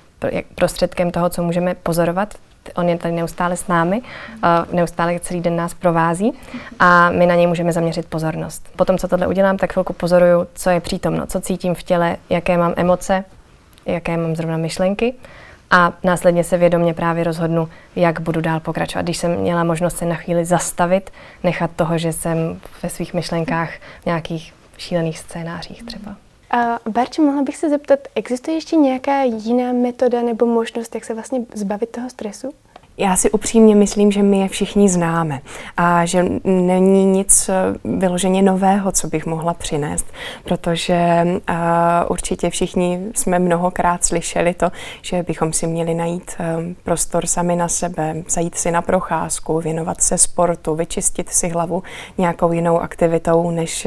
prostředkem 0.54 1.10
toho, 1.10 1.30
co 1.30 1.42
můžeme 1.42 1.74
pozorovat 1.74 2.34
on 2.74 2.88
je 2.88 2.98
tady 2.98 3.14
neustále 3.14 3.56
s 3.56 3.68
námi, 3.68 4.00
uh, 4.00 4.74
neustále 4.74 5.20
celý 5.20 5.40
den 5.40 5.56
nás 5.56 5.74
provází 5.74 6.32
a 6.78 7.10
my 7.10 7.26
na 7.26 7.34
něj 7.34 7.46
můžeme 7.46 7.72
zaměřit 7.72 8.06
pozornost. 8.06 8.68
Potom, 8.76 8.98
co 8.98 9.08
tohle 9.08 9.26
udělám, 9.26 9.56
tak 9.56 9.72
chvilku 9.72 9.92
pozoruju, 9.92 10.46
co 10.54 10.70
je 10.70 10.80
přítomno, 10.80 11.26
co 11.26 11.40
cítím 11.40 11.74
v 11.74 11.82
těle, 11.82 12.16
jaké 12.30 12.58
mám 12.58 12.74
emoce, 12.76 13.24
jaké 13.86 14.16
mám 14.16 14.36
zrovna 14.36 14.56
myšlenky 14.56 15.14
a 15.70 15.92
následně 16.04 16.44
se 16.44 16.58
vědomě 16.58 16.94
právě 16.94 17.24
rozhodnu, 17.24 17.68
jak 17.96 18.20
budu 18.20 18.40
dál 18.40 18.60
pokračovat. 18.60 19.02
Když 19.02 19.16
jsem 19.16 19.36
měla 19.36 19.64
možnost 19.64 19.96
se 19.96 20.06
na 20.06 20.14
chvíli 20.14 20.44
zastavit, 20.44 21.10
nechat 21.44 21.70
toho, 21.76 21.98
že 21.98 22.12
jsem 22.12 22.60
ve 22.82 22.90
svých 22.90 23.14
myšlenkách 23.14 23.70
v 24.02 24.06
nějakých 24.06 24.54
šílených 24.78 25.18
scénářích 25.18 25.82
třeba. 25.82 26.16
A 26.50 26.78
Barči, 26.88 27.22
mohla 27.22 27.42
bych 27.42 27.56
se 27.56 27.68
zeptat, 27.68 27.98
existuje 28.14 28.56
ještě 28.56 28.76
nějaká 28.76 29.22
jiná 29.22 29.72
metoda 29.72 30.22
nebo 30.22 30.46
možnost, 30.46 30.94
jak 30.94 31.04
se 31.04 31.14
vlastně 31.14 31.46
zbavit 31.54 31.88
toho 31.90 32.10
stresu? 32.10 32.50
Já 33.00 33.16
si 33.16 33.30
upřímně 33.30 33.74
myslím, 33.74 34.12
že 34.12 34.22
my 34.22 34.40
je 34.40 34.48
všichni 34.48 34.88
známe 34.88 35.40
a 35.76 36.06
že 36.06 36.24
není 36.44 37.04
nic 37.04 37.48
eh, 37.48 37.54
vyloženě 37.84 38.42
nového, 38.42 38.92
co 38.92 39.08
bych 39.08 39.26
mohla 39.26 39.54
přinést, 39.54 40.06
protože 40.44 41.24
uh, 41.24 41.54
určitě 42.08 42.50
všichni 42.50 43.00
jsme 43.14 43.38
mnohokrát 43.38 44.04
slyšeli 44.04 44.54
to, 44.54 44.70
že 45.02 45.22
bychom 45.22 45.52
si 45.52 45.66
měli 45.66 45.94
najít 45.94 46.36
um, 46.38 46.76
prostor 46.84 47.26
sami 47.26 47.56
na 47.56 47.68
sebe, 47.68 48.14
zajít 48.28 48.54
si 48.54 48.70
na 48.70 48.82
procházku, 48.82 49.60
věnovat 49.60 50.02
se 50.02 50.18
sportu, 50.18 50.74
vyčistit 50.74 51.28
si 51.28 51.48
hlavu 51.48 51.82
nějakou 52.18 52.52
jinou 52.52 52.80
aktivitou, 52.80 53.50
než, 53.50 53.86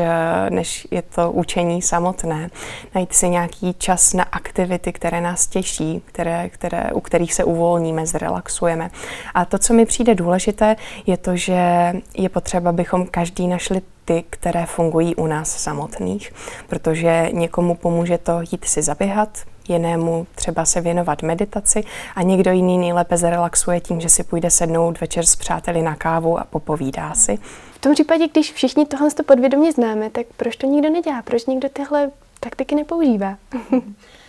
než 0.49 0.87
je 0.91 1.01
to 1.01 1.31
učení 1.31 1.81
samotné. 1.81 2.49
Najít 2.95 3.13
si 3.13 3.29
nějaký 3.29 3.73
čas 3.77 4.13
na 4.13 4.23
aktivity, 4.23 4.93
které 4.93 5.21
nás 5.21 5.47
těší, 5.47 6.01
které, 6.05 6.49
které, 6.49 6.91
u 6.93 6.99
kterých 6.99 7.33
se 7.33 7.43
uvolníme, 7.43 8.05
zrelaxujeme. 8.05 8.89
A 9.33 9.45
to, 9.45 9.57
co 9.57 9.73
mi 9.73 9.85
přijde 9.85 10.15
důležité, 10.15 10.75
je 11.05 11.17
to, 11.17 11.35
že 11.35 11.93
je 12.13 12.29
potřeba, 12.29 12.69
abychom 12.69 13.07
každý 13.07 13.47
našli 13.47 13.81
ty, 14.05 14.23
které 14.29 14.65
fungují 14.65 15.15
u 15.15 15.27
nás 15.27 15.57
samotných, 15.57 16.33
protože 16.67 17.29
někomu 17.31 17.75
pomůže 17.75 18.17
to 18.17 18.41
jít 18.51 18.65
si 18.65 18.81
zaběhat, 18.81 19.29
jinému 19.67 20.27
třeba 20.35 20.65
se 20.65 20.81
věnovat 20.81 21.21
meditaci 21.21 21.83
a 22.15 22.21
někdo 22.21 22.51
jiný 22.51 22.77
nejlépe 22.77 23.17
zrelaxuje 23.17 23.79
tím, 23.79 24.01
že 24.01 24.09
si 24.09 24.23
půjde 24.23 24.49
sednout 24.49 25.01
večer 25.01 25.25
s 25.25 25.35
přáteli 25.35 25.81
na 25.81 25.95
kávu 25.95 26.39
a 26.39 26.43
popovídá 26.43 27.13
si. 27.13 27.39
V 27.73 27.79
tom 27.79 27.93
případě, 27.93 28.27
když 28.27 28.53
všichni 28.53 28.85
tohle 28.85 29.09
podvědomě 29.25 29.71
známe, 29.71 30.09
tak 30.09 30.25
proč 30.37 30.55
to 30.55 30.67
nikdo 30.67 30.89
nedělá? 30.89 31.21
Proč 31.21 31.45
nikdo 31.45 31.69
tyhle 31.69 32.11
taktiky 32.39 32.75
nepoužívá? 32.75 33.37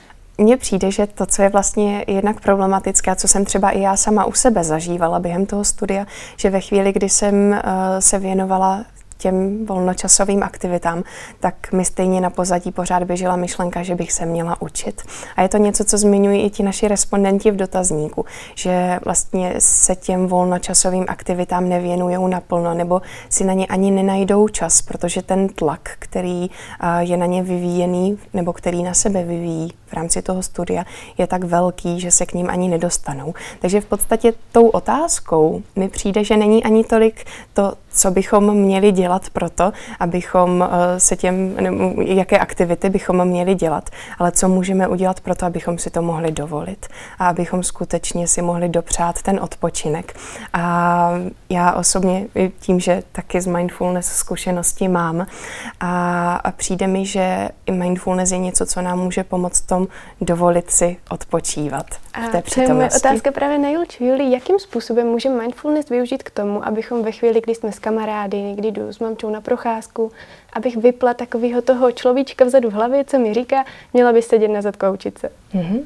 mně 0.43 0.57
přijde, 0.57 0.91
že 0.91 1.07
to, 1.07 1.27
co 1.27 1.43
je 1.43 1.49
vlastně 1.49 2.05
jednak 2.07 2.41
problematické, 2.41 3.17
co 3.17 3.29
jsem 3.29 3.45
třeba 3.45 3.71
i 3.71 3.81
já 3.81 3.97
sama 3.97 4.25
u 4.25 4.33
sebe 4.33 4.65
zažívala 4.65 5.19
během 5.19 5.47
toho 5.47 5.65
studia, 5.65 6.07
že 6.37 6.51
ve 6.51 6.61
chvíli, 6.61 6.93
kdy 6.93 7.09
jsem 7.09 7.51
uh, 7.51 7.59
se 7.99 8.19
věnovala 8.19 8.85
těm 9.23 9.67
volnočasovým 9.67 10.43
aktivitám, 10.43 11.03
tak 11.41 11.73
mi 11.73 11.85
stejně 11.85 12.21
na 12.21 12.31
pozadí 12.31 12.73
pořád 12.73 13.03
běžela 13.03 13.37
myšlenka, 13.37 13.83
že 13.83 13.95
bych 13.95 14.13
se 14.13 14.27
měla 14.27 14.63
učit. 14.63 15.03
A 15.37 15.43
je 15.43 15.49
to 15.49 15.57
něco, 15.57 15.85
co 15.85 15.99
zmiňují 15.99 16.43
i 16.43 16.51
ti 16.51 16.63
naši 16.63 16.89
respondenti 16.89 17.51
v 17.51 17.57
dotazníku, 17.57 18.25
že 18.55 18.99
vlastně 19.05 19.55
se 19.59 19.97
těm 19.97 20.27
volnočasovým 20.27 21.05
aktivitám 21.09 21.69
nevěnují 21.69 22.31
naplno 22.31 22.75
nebo 22.75 23.03
si 23.29 23.45
na 23.45 23.53
ně 23.53 23.67
ani 23.67 23.91
nenajdou 23.91 24.49
čas, 24.49 24.83
protože 24.83 25.23
ten 25.23 25.49
tlak, 25.49 25.91
který 25.99 26.51
je 26.99 27.17
na 27.17 27.27
ně 27.27 27.43
vyvíjený 27.43 28.19
nebo 28.35 28.53
který 28.53 28.83
na 28.83 28.95
sebe 28.95 29.25
vyvíjí 29.25 29.73
v 29.93 29.95
rámci 29.95 30.23
toho 30.23 30.43
studia 30.43 30.85
je 31.19 31.27
tak 31.27 31.45
velký, 31.45 32.01
že 32.01 32.11
se 32.11 32.27
k 32.27 32.35
ním 32.35 32.51
ani 32.51 32.69
nedostanou. 32.69 33.35
Takže 33.61 33.81
v 33.81 33.87
podstatě 33.87 34.33
tou 34.53 34.69
otázkou 34.69 35.63
mi 35.77 35.89
přijde, 35.89 36.25
že 36.25 36.37
není 36.37 36.65
ani 36.65 36.85
tolik 36.85 37.25
to, 37.53 37.73
co 37.93 38.11
bychom 38.11 38.55
měli 38.55 38.93
dělat 38.93 39.31
pro 39.31 39.51
to, 39.51 39.73
abychom 40.01 40.65
eh, 40.65 41.01
se 41.01 41.17
těm, 41.17 41.57
jaké 42.05 42.39
aktivity 42.39 42.91
bychom 42.91 43.25
měli 43.25 43.55
dělat, 43.55 43.91
ale 44.19 44.33
co 44.33 44.49
můžeme 44.49 44.89
udělat 44.89 45.21
pro 45.21 45.35
to, 45.35 45.47
abychom 45.47 45.79
si 45.79 45.91
to 45.91 46.03
mohli 46.03 46.33
dovolit 46.33 46.87
a 47.19 47.29
abychom 47.29 47.63
skutečně 47.63 48.29
si 48.29 48.43
mohli 48.43 48.69
dopřát 48.69 49.23
ten 49.23 49.41
odpočinek. 49.43 50.17
A 50.53 51.11
já 51.51 51.73
osobně 51.73 52.27
tím, 52.61 52.81
že 52.81 53.03
taky 53.13 53.41
z 53.41 53.47
mindfulness 53.47 54.07
zkušenosti 54.07 54.89
mám 54.89 55.27
a, 55.81 56.35
a 56.37 56.51
přijde 56.51 56.87
mi, 56.87 57.07
že 57.07 57.49
mindfulness 57.71 58.33
je 58.33 58.39
něco, 58.39 58.67
co 58.67 58.83
nám 58.83 58.99
může 58.99 59.25
pomoct 59.25 59.61
tom 59.61 59.82
dovolit 60.21 60.71
si 60.71 60.97
odpočívat 61.11 61.87
v 62.27 62.29
té 62.29 62.43
přítomnosti. 62.43 62.99
otázka 62.99 63.33
právě 63.33 63.59
na 63.59 63.69
Julči. 63.69 64.05
Juli, 64.05 64.31
jakým 64.31 64.59
způsobem 64.59 65.07
můžeme 65.07 65.43
mindfulness 65.43 65.89
využít 65.89 66.23
k 66.23 66.31
tomu, 66.31 66.67
abychom 66.67 67.03
ve 67.03 67.13
chvíli, 67.13 67.41
kdy 67.41 67.55
jsme 67.55 67.73
s 67.73 67.79
kamarády, 67.79 68.43
někdy 68.43 68.71
jdu 68.71 68.93
s 68.93 68.99
mamčou 68.99 69.31
na 69.31 69.41
procházku, 69.41 70.13
abych 70.53 70.77
vypla 70.77 71.15
takového 71.15 71.63
toho 71.63 71.93
človíčka 71.93 72.45
vzadu 72.45 72.71
v 72.71 72.73
hlavě, 72.73 73.05
co 73.05 73.19
mi 73.19 73.35
říká, 73.35 73.65
měla 73.93 74.13
by 74.13 74.23
sedět 74.23 74.49
na 74.49 74.63
zadku 74.63 74.87
a 74.87 74.91
učit 74.91 75.19
se. 75.19 75.31
Mm-hmm. 75.55 75.81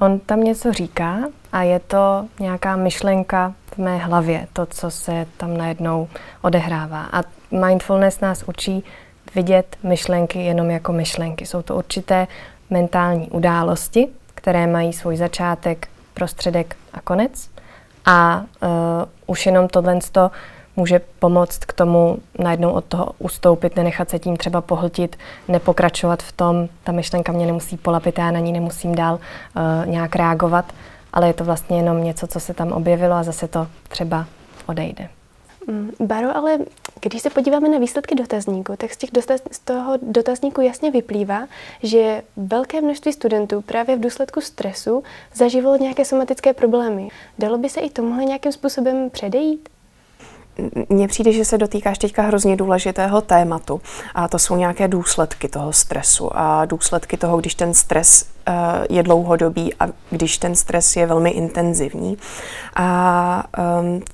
On 0.00 0.18
tam 0.18 0.44
něco 0.44 0.72
říká 0.72 1.18
a 1.52 1.62
je 1.62 1.78
to 1.78 2.26
nějaká 2.40 2.76
myšlenka 2.76 3.54
v 3.74 3.78
mé 3.78 3.96
hlavě, 3.96 4.46
to, 4.52 4.66
co 4.66 4.90
se 4.90 5.26
tam 5.36 5.56
najednou 5.56 6.08
odehrává. 6.42 7.08
A 7.12 7.22
mindfulness 7.50 8.20
nás 8.20 8.44
učí 8.46 8.84
vidět 9.34 9.76
myšlenky 9.82 10.38
jenom 10.38 10.70
jako 10.70 10.92
myšlenky. 10.92 11.46
Jsou 11.46 11.62
to 11.62 11.76
určité 11.76 12.26
mentální 12.70 13.30
události, 13.30 14.08
které 14.34 14.66
mají 14.66 14.92
svůj 14.92 15.16
začátek, 15.16 15.88
prostředek 16.14 16.76
a 16.92 17.00
konec. 17.00 17.50
A 18.06 18.42
uh, 18.62 18.68
už 19.26 19.46
jenom 19.46 19.68
tohle 19.68 19.98
může 20.76 21.00
pomoct 21.18 21.64
k 21.64 21.72
tomu 21.72 22.18
najednou 22.38 22.70
od 22.70 22.84
toho 22.84 23.12
ustoupit, 23.18 23.76
nenechat 23.76 24.10
se 24.10 24.18
tím 24.18 24.36
třeba 24.36 24.60
pohltit, 24.60 25.16
nepokračovat 25.48 26.22
v 26.22 26.32
tom, 26.32 26.68
ta 26.84 26.92
myšlenka 26.92 27.32
mě 27.32 27.46
nemusí 27.46 27.76
polapit, 27.76 28.18
já 28.18 28.30
na 28.30 28.38
ní 28.38 28.52
nemusím 28.52 28.94
dál 28.94 29.14
uh, 29.14 29.86
nějak 29.86 30.16
reagovat, 30.16 30.64
ale 31.12 31.26
je 31.26 31.32
to 31.32 31.44
vlastně 31.44 31.76
jenom 31.76 32.04
něco, 32.04 32.26
co 32.26 32.40
se 32.40 32.54
tam 32.54 32.72
objevilo 32.72 33.14
a 33.14 33.22
zase 33.22 33.48
to 33.48 33.66
třeba 33.88 34.26
odejde. 34.66 35.08
Mm, 35.66 35.90
Baro, 36.00 36.36
ale 36.36 36.58
když 37.00 37.22
se 37.22 37.30
podíváme 37.30 37.68
na 37.68 37.78
výsledky 37.78 38.14
dotazníku, 38.14 38.76
tak 38.76 38.92
z, 38.92 38.96
těch 38.96 39.10
dotaz, 39.12 39.40
z 39.50 39.58
toho 39.58 39.98
dotazníku 40.02 40.60
jasně 40.60 40.90
vyplývá, 40.90 41.46
že 41.82 42.22
velké 42.36 42.80
množství 42.80 43.12
studentů 43.12 43.62
právě 43.62 43.96
v 43.96 44.00
důsledku 44.00 44.40
stresu 44.40 45.02
zažívalo 45.34 45.76
nějaké 45.76 46.04
somatické 46.04 46.52
problémy. 46.52 47.08
Dalo 47.38 47.58
by 47.58 47.68
se 47.68 47.80
i 47.80 47.90
tomuhle 47.90 48.24
nějakým 48.24 48.52
způsobem 48.52 49.10
předejít? 49.10 49.68
mně 50.88 51.08
přijde, 51.08 51.32
že 51.32 51.44
se 51.44 51.58
dotýkáš 51.58 51.98
teďka 51.98 52.22
hrozně 52.22 52.56
důležitého 52.56 53.20
tématu 53.20 53.80
a 54.14 54.28
to 54.28 54.38
jsou 54.38 54.56
nějaké 54.56 54.88
důsledky 54.88 55.48
toho 55.48 55.72
stresu 55.72 56.30
a 56.32 56.64
důsledky 56.64 57.16
toho, 57.16 57.38
když 57.38 57.54
ten 57.54 57.74
stres 57.74 58.26
je 58.90 59.02
dlouhodobý 59.02 59.74
a 59.80 59.88
když 60.10 60.38
ten 60.38 60.54
stres 60.54 60.96
je 60.96 61.06
velmi 61.06 61.30
intenzivní. 61.30 62.18
A 62.76 63.44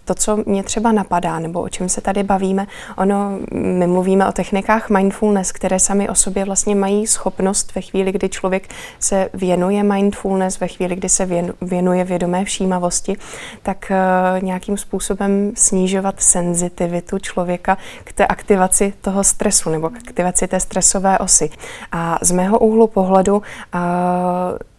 to, 0.05 0.15
co 0.15 0.39
mě 0.47 0.63
třeba 0.63 0.93
napadá, 0.93 1.39
nebo 1.39 1.61
o 1.61 1.69
čem 1.69 1.89
se 1.89 2.01
tady 2.01 2.23
bavíme, 2.23 2.67
ono, 2.97 3.39
my 3.53 3.87
mluvíme 3.87 4.29
o 4.29 4.33
technikách 4.33 4.91
mindfulness, 4.91 5.53
které 5.53 5.79
sami 5.79 6.09
o 6.09 6.15
sobě 6.15 6.45
vlastně 6.45 6.75
mají 6.75 7.07
schopnost 7.07 7.75
ve 7.75 7.81
chvíli, 7.81 8.13
kdy 8.13 8.29
člověk 8.29 8.69
se 9.01 9.29
věnuje 9.35 9.83
mindfulness, 9.83 10.61
ve 10.61 10.69
chvíli, 10.69 10.97
kdy 10.97 11.09
se 11.09 11.29
věnuje 11.61 12.05
vědomé 12.05 12.45
všímavosti, 12.45 13.17
tak 13.63 13.91
uh, 13.91 14.43
nějakým 14.43 14.77
způsobem 14.77 15.53
snižovat 15.55 16.21
senzitivitu 16.21 17.19
člověka 17.19 17.79
k 18.05 18.13
té 18.13 18.27
aktivaci 18.27 18.93
toho 19.01 19.25
stresu 19.25 19.71
nebo 19.71 19.91
k 19.91 19.97
aktivaci 19.97 20.49
té 20.49 20.61
stresové 20.61 21.19
osy. 21.19 21.51
A 21.93 22.19
z 22.23 22.31
mého 22.31 22.59
úhlu 22.59 22.87
pohledu 22.87 23.37
uh, 23.37 23.43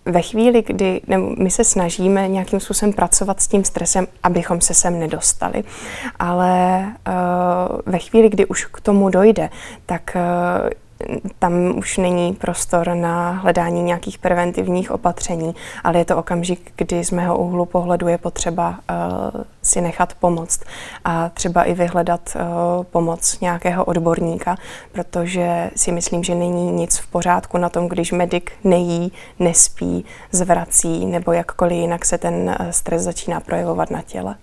ve 0.05 0.21
chvíli, 0.21 0.63
kdy 0.67 1.01
my 1.37 1.51
se 1.51 1.63
snažíme 1.63 2.27
nějakým 2.27 2.59
způsobem 2.59 2.93
pracovat 2.93 3.41
s 3.41 3.47
tím 3.47 3.63
stresem, 3.63 4.07
abychom 4.23 4.61
se 4.61 4.73
sem 4.73 4.99
nedostali, 4.99 5.63
ale 6.19 6.83
uh, 7.07 7.79
ve 7.85 7.99
chvíli, 7.99 8.29
kdy 8.29 8.45
už 8.45 8.65
k 8.65 8.81
tomu 8.81 9.09
dojde, 9.09 9.49
tak 9.85 10.15
uh, 10.15 10.69
tam 11.39 11.77
už 11.77 11.97
není 11.97 12.33
prostor 12.33 12.93
na 12.93 13.31
hledání 13.31 13.83
nějakých 13.83 14.17
preventivních 14.17 14.91
opatření, 14.91 15.55
ale 15.83 15.97
je 15.97 16.05
to 16.05 16.17
okamžik, 16.17 16.71
kdy 16.75 17.03
z 17.03 17.11
mého 17.11 17.37
úhlu 17.37 17.65
pohledu 17.65 18.07
je 18.07 18.17
potřeba 18.17 18.69
uh, 18.69 19.41
si 19.63 19.81
nechat 19.81 20.13
pomoct 20.13 20.59
a 21.05 21.29
třeba 21.29 21.63
i 21.63 21.73
vyhledat 21.73 22.21
uh, 22.35 22.83
pomoc 22.83 23.39
nějakého 23.39 23.85
odborníka, 23.85 24.55
protože 24.91 25.71
si 25.75 25.91
myslím, 25.91 26.23
že 26.23 26.35
není 26.35 26.71
nic 26.71 26.97
v 26.97 27.07
pořádku 27.07 27.57
na 27.57 27.69
tom, 27.69 27.87
když 27.87 28.11
medic 28.11 28.43
nejí, 28.63 29.11
nespí, 29.39 30.05
zvrací 30.31 31.05
nebo 31.05 31.31
jakkoliv 31.31 31.77
jinak 31.77 32.05
se 32.05 32.17
ten 32.17 32.55
eh, 32.59 32.73
stres 32.73 33.01
začíná 33.01 33.39
projevovat 33.39 33.91
na 33.91 34.01
těle. 34.01 34.35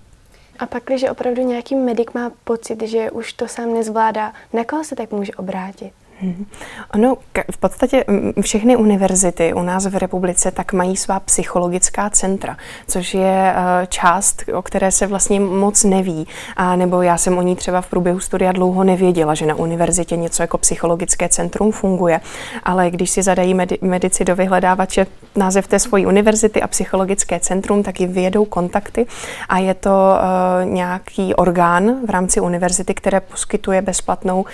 A 0.59 0.67
pak, 0.67 0.83
když 0.85 1.05
opravdu 1.11 1.43
nějaký 1.43 1.75
medic 1.75 2.13
má 2.15 2.31
pocit, 2.45 2.83
že 2.83 3.11
už 3.11 3.33
to 3.33 3.49
sám 3.49 3.75
nezvládá, 3.75 4.33
na 4.53 4.65
koho 4.65 4.85
se 4.85 4.97
tak 4.97 5.11
může 5.11 5.33
obrátit? 5.33 5.93
Mhm. 6.25 6.47
Ono, 6.95 7.17
v 7.51 7.57
podstatě 7.57 8.05
všechny 8.41 8.77
univerzity 8.77 9.53
u 9.55 9.63
nás 9.63 9.87
v 9.87 9.97
republice 9.97 10.51
tak 10.51 10.73
mají 10.73 10.97
svá 10.97 11.21
psychologická 11.21 12.11
centra, 12.11 12.57
což 12.87 13.15
je 13.15 13.55
eh, 13.57 13.87
část, 13.87 14.43
o 14.55 14.63
které 14.63 14.91
se 14.91 15.07
vlastně 15.07 15.41
moc 15.41 15.85
neví. 15.85 16.27
A 16.57 16.77
nebo 16.77 17.03
já 17.03 17.19
jsem 17.19 17.39
o 17.39 17.43
ní 17.43 17.57
třeba 17.57 17.81
v 17.81 17.87
průběhu 17.87 18.21
studia 18.21 18.53
dlouho 18.53 18.85
nevěděla, 18.85 19.35
že 19.35 19.47
na 19.47 19.55
univerzitě 19.55 20.17
něco 20.17 20.43
jako 20.43 20.59
psychologické 20.59 21.29
centrum 21.29 21.73
funguje. 21.73 22.21
Ale 22.63 22.91
když 22.91 23.11
si 23.11 23.23
zadají 23.23 23.55
medi- 23.55 23.79
medici 23.81 24.25
do 24.25 24.37
vyhledávače 24.37 25.07
název 25.37 25.67
té 25.67 25.79
svojí 25.79 26.07
univerzity 26.07 26.63
a 26.63 26.67
psychologické 26.67 27.41
centrum, 27.41 27.83
tak 27.83 28.01
ji 28.01 28.07
vyjedou 28.07 28.45
kontakty 28.45 29.07
a 29.49 29.59
je 29.59 29.75
to 29.75 29.91
uh, 29.91 30.71
nějaký 30.71 31.35
orgán 31.35 32.07
v 32.07 32.11
rámci 32.11 32.41
univerzity, 32.41 32.95
které 32.95 33.21
poskytuje 33.21 33.83
bezplatnou 33.83 34.41
uh, 34.41 34.47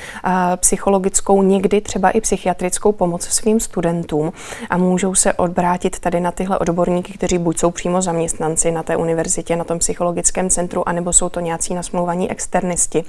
psychologickou 0.57 1.43
někdy 1.61 1.81
třeba 1.81 2.11
i 2.11 2.21
psychiatrickou 2.21 2.93
pomoc 2.93 3.23
svým 3.23 3.61
studentům 3.61 4.33
a 4.71 4.77
můžou 4.77 5.15
se 5.15 5.33
odbrátit 5.33 5.99
tady 5.99 6.21
na 6.21 6.31
tyhle 6.31 6.59
odborníky, 6.59 7.13
kteří 7.13 7.39
buď 7.39 7.59
jsou 7.59 7.71
přímo 7.71 8.03
zaměstnanci 8.03 8.71
na 8.71 8.83
té 8.83 8.97
univerzitě, 8.97 9.57
na 9.57 9.65
tom 9.65 9.79
psychologickém 9.79 10.51
centru, 10.51 10.89
anebo 10.89 11.13
jsou 11.13 11.29
to 11.29 11.41
nějací 11.41 11.75
nasmluvaní 11.75 12.31
externisti 12.31 13.05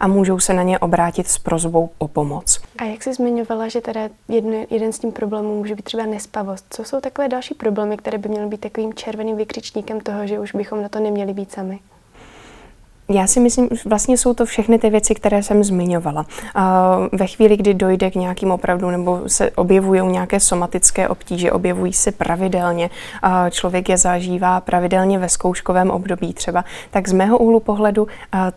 a 0.00 0.06
můžou 0.06 0.38
se 0.40 0.54
na 0.54 0.62
ně 0.62 0.78
obrátit 0.78 1.28
s 1.28 1.38
prozbou 1.38 1.90
o 1.98 2.08
pomoc. 2.08 2.60
A 2.78 2.84
jak 2.84 3.02
jsi 3.02 3.14
zmiňovala, 3.14 3.68
že 3.68 3.80
teda 3.80 4.00
jedno, 4.28 4.66
jeden 4.70 4.92
z 4.92 4.98
tím 4.98 5.12
problémů 5.12 5.58
může 5.58 5.74
být 5.74 5.84
třeba 5.84 6.06
nespavost. 6.06 6.66
Co 6.70 6.84
jsou 6.84 7.00
takové 7.00 7.28
další 7.28 7.54
problémy, 7.54 7.96
které 7.96 8.18
by 8.18 8.28
měly 8.28 8.46
být 8.46 8.60
takovým 8.60 8.94
červeným 8.94 9.36
vykřičníkem 9.36 10.00
toho, 10.00 10.26
že 10.26 10.40
už 10.40 10.54
bychom 10.54 10.82
na 10.82 10.88
to 10.88 11.00
neměli 11.00 11.34
být 11.34 11.52
sami? 11.52 11.78
Já 13.08 13.26
si 13.26 13.40
myslím, 13.40 13.68
vlastně 13.84 14.18
jsou 14.18 14.34
to 14.34 14.46
všechny 14.46 14.78
ty 14.78 14.90
věci, 14.90 15.14
které 15.14 15.42
jsem 15.42 15.64
zmiňovala. 15.64 16.26
Ve 17.12 17.26
chvíli, 17.26 17.56
kdy 17.56 17.74
dojde 17.74 18.10
k 18.10 18.14
nějakým 18.14 18.50
opravdu, 18.50 18.90
nebo 18.90 19.20
se 19.26 19.50
objevují 19.50 20.06
nějaké 20.06 20.40
somatické 20.40 21.08
obtíže, 21.08 21.52
objevují 21.52 21.92
se 21.92 22.12
pravidelně, 22.12 22.90
člověk 23.50 23.88
je 23.88 23.96
zažívá 23.96 24.60
pravidelně 24.60 25.18
ve 25.18 25.28
zkouškovém 25.28 25.90
období 25.90 26.34
třeba, 26.34 26.64
tak 26.90 27.08
z 27.08 27.12
mého 27.12 27.38
úhlu 27.38 27.60
pohledu 27.60 28.06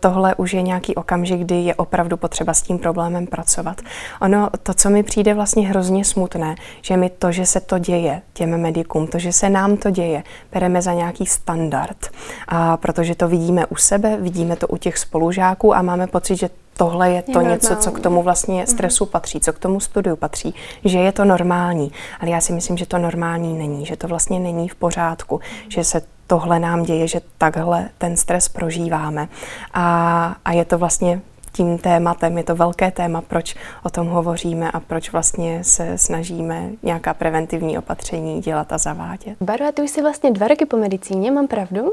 tohle 0.00 0.34
už 0.34 0.52
je 0.52 0.62
nějaký 0.62 0.94
okamžik, 0.94 1.40
kdy 1.40 1.54
je 1.54 1.74
opravdu 1.74 2.16
potřeba 2.16 2.54
s 2.54 2.62
tím 2.62 2.78
problémem 2.78 3.26
pracovat. 3.26 3.80
Ono, 4.20 4.48
to, 4.62 4.74
co 4.74 4.90
mi 4.90 5.02
přijde 5.02 5.34
vlastně 5.34 5.68
hrozně 5.68 6.04
smutné, 6.04 6.54
že 6.82 6.96
mi 6.96 7.10
to, 7.10 7.32
že 7.32 7.46
se 7.46 7.60
to 7.60 7.78
děje 7.78 8.22
těm 8.32 8.60
medikům, 8.60 9.06
to, 9.06 9.18
že 9.18 9.32
se 9.32 9.50
nám 9.50 9.76
to 9.76 9.90
děje, 9.90 10.22
bereme 10.52 10.82
za 10.82 10.92
nějaký 10.92 11.26
standard, 11.26 12.10
a 12.48 12.76
protože 12.76 13.14
to 13.14 13.28
vidíme 13.28 13.66
u 13.66 13.76
sebe, 13.76 14.16
vidíme 14.16 14.39
vidíme 14.40 14.56
to 14.56 14.68
u 14.68 14.76
těch 14.76 14.98
spolužáků 14.98 15.74
a 15.74 15.82
máme 15.82 16.06
pocit, 16.06 16.36
že 16.36 16.50
tohle 16.76 17.10
je 17.10 17.22
to 17.22 17.40
je 17.40 17.48
něco, 17.48 17.76
co 17.76 17.92
k 17.92 18.00
tomu 18.00 18.22
vlastně 18.22 18.56
mhm. 18.56 18.66
stresu 18.66 19.06
patří, 19.06 19.40
co 19.40 19.52
k 19.52 19.58
tomu 19.58 19.80
studiu 19.80 20.16
patří, 20.16 20.54
že 20.84 20.98
je 20.98 21.12
to 21.12 21.24
normální. 21.24 21.92
Ale 22.20 22.30
já 22.30 22.40
si 22.40 22.52
myslím, 22.52 22.76
že 22.76 22.86
to 22.86 22.98
normální 22.98 23.58
není, 23.58 23.86
že 23.86 23.96
to 23.96 24.08
vlastně 24.08 24.40
není 24.40 24.68
v 24.68 24.74
pořádku, 24.74 25.40
že 25.68 25.84
se 25.84 26.02
tohle 26.26 26.58
nám 26.58 26.82
děje, 26.82 27.08
že 27.08 27.20
takhle 27.38 27.88
ten 27.98 28.16
stres 28.16 28.48
prožíváme. 28.48 29.28
A, 29.74 30.36
a 30.44 30.52
je 30.52 30.64
to 30.64 30.78
vlastně 30.78 31.20
tím 31.52 31.78
tématem, 31.78 32.38
je 32.38 32.44
to 32.44 32.54
velké 32.54 32.90
téma, 32.90 33.20
proč 33.20 33.56
o 33.82 33.90
tom 33.90 34.06
hovoříme 34.08 34.70
a 34.70 34.80
proč 34.80 35.12
vlastně 35.12 35.64
se 35.64 35.98
snažíme 35.98 36.70
nějaká 36.82 37.14
preventivní 37.14 37.78
opatření 37.78 38.40
dělat 38.40 38.72
a 38.72 38.78
zavádět. 38.78 39.36
Barbara, 39.40 39.72
ty 39.72 39.82
už 39.82 39.90
jsi 39.90 40.02
vlastně 40.02 40.30
dva 40.30 40.48
roky 40.48 40.66
po 40.66 40.76
medicíně, 40.76 41.30
mám 41.30 41.48
pravdu? 41.48 41.92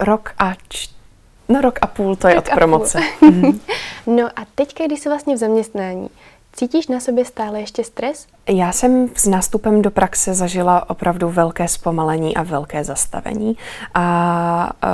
Rok 0.00 0.32
a 0.38 0.54
čtyři 0.68 0.99
No 1.50 1.60
rok 1.60 1.78
a 1.82 1.86
půl 1.86 2.16
to 2.16 2.28
je 2.28 2.34
rok 2.34 2.44
od 2.48 2.54
promoce. 2.54 3.00
no 4.06 4.26
a 4.36 4.42
teďka, 4.54 4.86
když 4.86 5.00
jsi 5.00 5.08
vlastně 5.08 5.34
v 5.34 5.38
zaměstnání, 5.38 6.10
Cítíš 6.52 6.88
na 6.88 7.00
sobě 7.00 7.24
stále 7.24 7.60
ještě 7.60 7.84
stres? 7.84 8.26
Já 8.48 8.72
jsem 8.72 9.08
s 9.14 9.26
nástupem 9.26 9.82
do 9.82 9.90
praxe 9.90 10.34
zažila 10.34 10.90
opravdu 10.90 11.28
velké 11.28 11.68
zpomalení 11.68 12.36
a 12.36 12.42
velké 12.42 12.84
zastavení. 12.84 13.56
A 13.94 14.70
uh, 14.84 14.90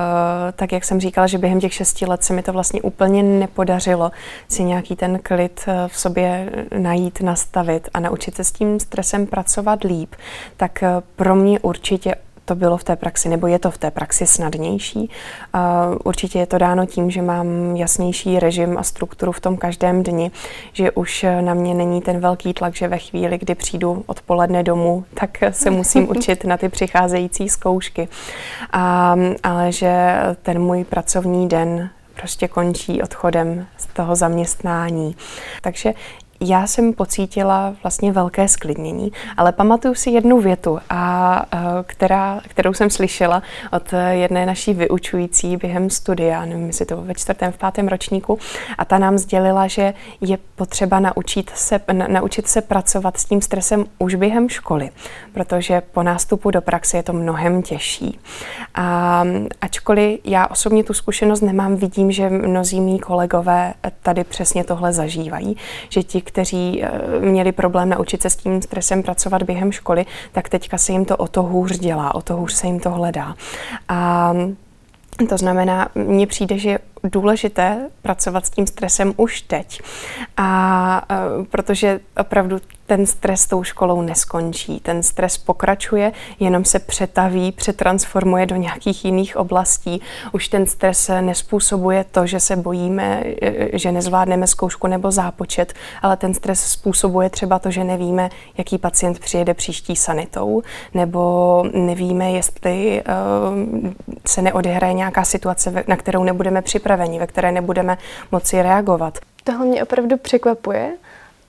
tak, 0.52 0.72
jak 0.72 0.84
jsem 0.84 1.00
říkala, 1.00 1.26
že 1.26 1.38
během 1.38 1.60
těch 1.60 1.74
šesti 1.74 2.06
let 2.06 2.24
se 2.24 2.32
mi 2.32 2.42
to 2.42 2.52
vlastně 2.52 2.82
úplně 2.82 3.22
nepodařilo 3.22 4.10
si 4.48 4.64
nějaký 4.64 4.96
ten 4.96 5.18
klid 5.22 5.64
e, 5.66 5.88
v 5.88 5.98
sobě 5.98 6.52
najít, 6.78 7.20
nastavit 7.20 7.88
a 7.94 8.00
naučit 8.00 8.34
se 8.36 8.44
s 8.44 8.52
tím 8.52 8.80
stresem 8.80 9.26
pracovat 9.26 9.84
líp, 9.84 10.14
tak 10.56 10.82
e, 10.82 10.88
pro 11.16 11.34
mě 11.34 11.60
určitě 11.60 12.14
to 12.46 12.54
bylo 12.54 12.76
v 12.76 12.84
té 12.84 12.96
praxi, 12.96 13.28
nebo 13.28 13.46
je 13.46 13.58
to 13.58 13.70
v 13.70 13.78
té 13.78 13.90
praxi 13.90 14.26
snadnější. 14.26 15.10
Určitě 16.04 16.38
je 16.38 16.46
to 16.46 16.58
dáno 16.58 16.86
tím, 16.86 17.10
že 17.10 17.22
mám 17.22 17.76
jasnější 17.76 18.38
režim 18.38 18.78
a 18.78 18.82
strukturu 18.82 19.32
v 19.32 19.40
tom 19.40 19.56
každém 19.56 20.02
dni, 20.02 20.30
že 20.72 20.90
už 20.90 21.26
na 21.40 21.54
mě 21.54 21.74
není 21.74 22.00
ten 22.00 22.20
velký 22.20 22.54
tlak, 22.54 22.74
že 22.74 22.88
ve 22.88 22.98
chvíli, 22.98 23.38
kdy 23.38 23.54
přijdu 23.54 24.04
odpoledne 24.06 24.62
domů, 24.62 25.04
tak 25.14 25.38
se 25.50 25.70
musím 25.70 26.10
učit 26.16 26.44
na 26.44 26.56
ty 26.56 26.68
přicházející 26.68 27.48
zkoušky. 27.48 28.08
A, 28.72 29.16
ale 29.42 29.72
že 29.72 30.16
ten 30.42 30.62
můj 30.62 30.84
pracovní 30.84 31.48
den 31.48 31.90
prostě 32.16 32.48
končí 32.48 33.02
odchodem 33.02 33.66
z 33.76 33.86
toho 33.86 34.16
zaměstnání. 34.16 35.16
Takže 35.62 35.92
já 36.40 36.66
jsem 36.66 36.92
pocítila 36.92 37.74
vlastně 37.82 38.12
velké 38.12 38.48
sklidnění, 38.48 39.12
ale 39.36 39.52
pamatuju 39.52 39.94
si 39.94 40.10
jednu 40.10 40.40
větu, 40.40 40.78
a, 40.90 41.46
která, 41.86 42.40
kterou 42.48 42.74
jsem 42.74 42.90
slyšela 42.90 43.42
od 43.72 43.94
jedné 44.10 44.46
naší 44.46 44.74
vyučující 44.74 45.56
během 45.56 45.90
studia, 45.90 46.44
nevím, 46.44 46.66
jestli 46.66 46.86
to 46.86 47.02
ve 47.02 47.14
čtvrtém, 47.14 47.52
v 47.52 47.58
pátém 47.58 47.88
ročníku, 47.88 48.38
a 48.78 48.84
ta 48.84 48.98
nám 48.98 49.18
sdělila, 49.18 49.66
že 49.66 49.94
je 50.20 50.38
potřeba 50.56 51.00
naučit 51.00 51.50
se, 51.54 51.80
na, 51.92 52.06
naučit 52.08 52.48
se 52.48 52.60
pracovat 52.62 53.16
s 53.16 53.24
tím 53.24 53.42
stresem 53.42 53.84
už 53.98 54.14
během 54.14 54.48
školy, 54.48 54.90
protože 55.34 55.80
po 55.80 56.02
nástupu 56.02 56.50
do 56.50 56.60
praxe 56.60 56.96
je 56.96 57.02
to 57.02 57.12
mnohem 57.12 57.62
těžší. 57.62 58.18
A 58.74 59.24
ačkoliv 59.60 60.20
já 60.24 60.46
osobně 60.46 60.84
tu 60.84 60.94
zkušenost 60.94 61.40
nemám, 61.40 61.76
vidím, 61.76 62.12
že 62.12 62.30
mnozí 62.30 62.80
mý 62.80 62.98
kolegové 62.98 63.74
tady 64.02 64.24
přesně 64.24 64.64
tohle 64.64 64.92
zažívají, 64.92 65.56
že 65.88 66.02
ti, 66.02 66.20
kteří 66.26 66.82
eh, 66.82 66.90
měli 67.20 67.52
problém 67.52 67.88
naučit 67.88 68.22
se 68.22 68.30
s 68.30 68.36
tím 68.36 68.62
stresem 68.62 69.02
pracovat 69.02 69.42
během 69.42 69.72
školy, 69.72 70.06
tak 70.32 70.48
teďka 70.48 70.78
se 70.78 70.92
jim 70.92 71.04
to 71.04 71.16
o 71.16 71.28
to 71.28 71.42
hůř 71.42 71.78
dělá, 71.78 72.14
o 72.14 72.22
to 72.22 72.36
hůř 72.36 72.52
se 72.52 72.66
jim 72.66 72.80
to 72.80 72.90
hledá. 72.90 73.34
A 73.88 74.32
to 75.28 75.38
znamená, 75.38 75.88
mně 75.94 76.26
přijde, 76.26 76.58
že 76.58 76.78
důležité 77.10 77.90
pracovat 78.02 78.46
s 78.46 78.50
tím 78.50 78.66
stresem 78.66 79.12
už 79.16 79.40
teď. 79.40 79.80
A 80.36 81.02
uh, 81.38 81.44
protože 81.44 82.00
opravdu 82.20 82.58
ten 82.86 83.06
stres 83.06 83.46
tou 83.46 83.62
školou 83.62 84.02
neskončí. 84.02 84.80
Ten 84.80 85.02
stres 85.02 85.38
pokračuje, 85.38 86.12
jenom 86.40 86.64
se 86.64 86.78
přetaví, 86.78 87.52
přetransformuje 87.52 88.46
do 88.46 88.56
nějakých 88.56 89.04
jiných 89.04 89.36
oblastí. 89.36 90.00
Už 90.32 90.48
ten 90.48 90.66
stres 90.66 91.10
nespůsobuje 91.20 92.04
to, 92.04 92.26
že 92.26 92.40
se 92.40 92.56
bojíme, 92.56 93.22
e, 93.42 93.78
že 93.78 93.92
nezvládneme 93.92 94.46
zkoušku 94.46 94.86
nebo 94.86 95.10
zápočet, 95.10 95.74
ale 96.02 96.16
ten 96.16 96.34
stres 96.34 96.60
způsobuje 96.60 97.30
třeba 97.30 97.58
to, 97.58 97.70
že 97.70 97.84
nevíme, 97.84 98.28
jaký 98.58 98.78
pacient 98.78 99.18
přijede 99.18 99.54
příští 99.54 99.96
sanitou, 99.96 100.62
nebo 100.94 101.64
nevíme, 101.72 102.30
jestli 102.30 103.02
se 104.26 104.42
neodehraje 104.42 104.92
nějaká 104.92 105.24
situace, 105.24 105.84
na 105.88 105.96
kterou 105.96 106.24
nebudeme 106.24 106.62
připraveni, 106.62 106.95
ve 106.96 107.26
které 107.26 107.52
nebudeme 107.52 107.98
moci 108.32 108.62
reagovat. 108.62 109.18
Tohle 109.44 109.66
mě 109.66 109.82
opravdu 109.82 110.16
překvapuje, 110.16 110.92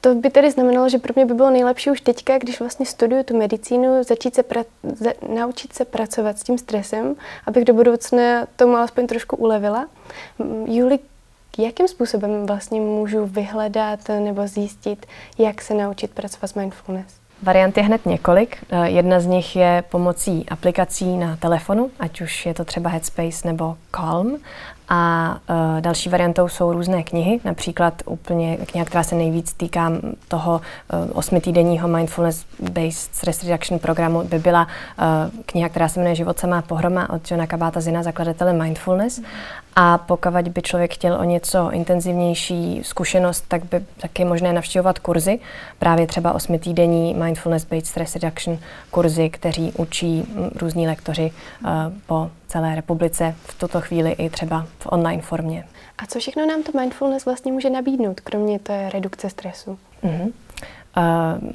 to 0.01 0.15
by 0.15 0.29
tedy 0.29 0.51
znamenalo, 0.51 0.89
že 0.89 0.97
pro 0.97 1.13
mě 1.15 1.25
by 1.25 1.33
bylo 1.33 1.49
nejlepší 1.49 1.91
už 1.91 2.01
teďka, 2.01 2.37
když 2.37 2.59
vlastně 2.59 2.85
studuju 2.85 3.23
tu 3.23 3.37
medicínu, 3.37 4.03
začít 4.03 4.35
se 4.35 4.41
pra- 4.41 4.65
za- 4.83 5.13
naučit 5.35 5.73
se 5.73 5.85
pracovat 5.85 6.39
s 6.39 6.43
tím 6.43 6.57
stresem, 6.57 7.15
abych 7.45 7.65
do 7.65 7.73
budoucna 7.73 8.45
tomu 8.55 8.75
alespoň 8.75 9.07
trošku 9.07 9.35
ulevila. 9.35 9.85
Juli, 10.65 10.99
jakým 11.57 11.87
způsobem 11.87 12.45
vlastně 12.45 12.81
můžu 12.81 13.25
vyhledat 13.25 13.99
nebo 14.19 14.47
zjistit, 14.47 15.05
jak 15.37 15.61
se 15.61 15.73
naučit 15.73 16.11
pracovat 16.11 16.47
s 16.47 16.53
mindfulness? 16.53 17.13
Variant 17.43 17.77
je 17.77 17.83
hned 17.83 18.05
několik. 18.05 18.57
Eh, 18.69 18.89
jedna 18.89 19.19
z 19.19 19.25
nich 19.25 19.55
je 19.55 19.83
pomocí 19.89 20.45
aplikací 20.49 21.17
na 21.17 21.35
telefonu, 21.35 21.91
ať 21.99 22.21
už 22.21 22.45
je 22.45 22.53
to 22.53 22.65
třeba 22.65 22.89
Headspace 22.89 23.47
nebo 23.47 23.77
Calm. 23.95 24.37
A 24.89 25.31
uh, 25.49 25.81
další 25.81 26.09
variantou 26.09 26.47
jsou 26.47 26.73
různé 26.73 27.03
knihy, 27.03 27.39
například 27.43 27.93
úplně 28.05 28.57
kniha, 28.57 28.85
která 28.85 29.03
se 29.03 29.15
nejvíc 29.15 29.53
týká 29.53 29.91
toho 30.27 30.61
uh, 30.93 31.17
osmitýdenního 31.17 31.87
mindfulness-based 31.87 33.13
stress 33.13 33.43
reduction 33.43 33.79
programu, 33.79 34.23
by 34.23 34.39
byla 34.39 34.67
uh, 34.67 35.41
kniha, 35.45 35.69
která 35.69 35.87
se 35.87 35.99
jmenuje 35.99 36.15
Život 36.15 36.39
samá 36.39 36.61
pohroma 36.61 37.09
od 37.09 37.31
Johna 37.31 37.47
Kabata 37.47 37.81
Zina, 37.81 38.03
zakladatele 38.03 38.53
mindfulness. 38.53 39.21
A 39.75 39.97
pokud 39.97 40.47
by 40.47 40.61
člověk 40.61 40.93
chtěl 40.93 41.13
o 41.15 41.23
něco 41.23 41.71
intenzivnější 41.71 42.81
zkušenost, 42.83 43.45
tak 43.47 43.65
by 43.65 43.85
taky 44.01 44.25
možné 44.25 44.53
navštěvovat 44.53 44.99
kurzy, 44.99 45.39
právě 45.79 46.07
třeba 46.07 46.33
osmitýdenní 46.33 47.15
mindfulness-based 47.15 47.85
stress 47.85 48.15
reduction 48.15 48.57
kurzy, 48.91 49.29
kteří 49.29 49.73
učí 49.77 50.25
různí 50.61 50.87
lektoři 50.87 51.31
uh, 51.63 51.69
po 52.05 52.29
celé 52.47 52.75
republice 52.75 53.35
v 53.43 53.59
tuto 53.59 53.81
chvíli 53.81 54.11
i 54.11 54.29
třeba 54.29 54.65
v 54.79 54.87
online 54.91 55.21
formě. 55.21 55.67
A 55.97 56.05
co 56.05 56.19
všechno 56.19 56.45
nám 56.45 56.63
to 56.63 56.79
mindfulness 56.79 57.25
vlastně 57.25 57.51
může 57.51 57.69
nabídnout, 57.69 58.19
kromě 58.19 58.59
té 58.59 58.89
redukce 58.89 59.29
stresu? 59.29 59.79
Uh-huh. 60.03 60.31
Uh, 60.97 61.51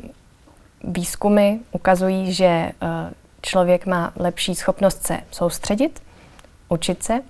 výzkumy 0.84 1.58
ukazují, 1.72 2.32
že 2.32 2.72
uh, 2.82 2.88
člověk 3.42 3.86
má 3.86 4.12
lepší 4.16 4.54
schopnost 4.54 5.06
se 5.06 5.18
soustředit, 5.30 6.02
učit 6.68 7.02
se. 7.02 7.20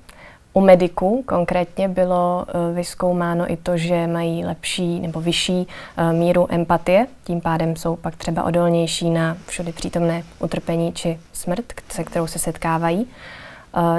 U 0.52 0.60
mediků 0.60 1.22
konkrétně 1.26 1.88
bylo 1.88 2.46
uh, 2.46 2.76
vyzkoumáno 2.76 3.52
i 3.52 3.56
to, 3.56 3.76
že 3.76 4.06
mají 4.06 4.44
lepší 4.44 5.00
nebo 5.00 5.20
vyšší 5.20 5.52
uh, 5.52 6.12
míru 6.12 6.46
empatie, 6.50 7.06
tím 7.24 7.40
pádem 7.40 7.76
jsou 7.76 7.96
pak 7.96 8.16
třeba 8.16 8.42
odolnější 8.42 9.10
na 9.10 9.36
všudy 9.46 9.72
přítomné 9.72 10.22
utrpení 10.38 10.92
či 10.92 11.20
smrt, 11.32 11.64
se 11.88 12.04
kterou 12.04 12.26
se 12.26 12.38
setkávají. 12.38 13.06
Eh, 13.10 13.41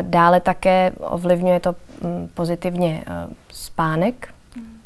dále 0.01 0.39
také 0.39 0.91
ovlivňuje 0.99 1.59
to 1.59 1.75
mm, 2.01 2.29
pozitivně 2.33 3.03
eh, 3.07 3.33
spánek 3.51 4.33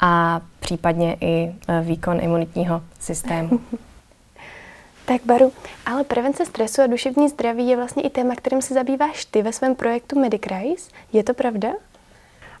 a 0.00 0.40
případně 0.60 1.16
i 1.20 1.54
eh, 1.68 1.80
výkon 1.80 2.20
imunitního 2.20 2.82
systému. 3.00 3.60
Tak 5.04 5.20
Baru, 5.24 5.52
ale 5.86 6.04
prevence 6.04 6.46
stresu 6.46 6.82
a 6.82 6.86
duševní 6.86 7.28
zdraví 7.28 7.68
je 7.68 7.76
vlastně 7.76 8.02
i 8.02 8.10
téma, 8.10 8.34
kterým 8.34 8.62
se 8.62 8.74
zabýváš 8.74 9.24
ty 9.24 9.42
ve 9.42 9.52
svém 9.52 9.74
projektu 9.74 10.20
Medicrise. 10.20 10.90
Je 11.12 11.24
to 11.24 11.34
pravda? 11.34 11.68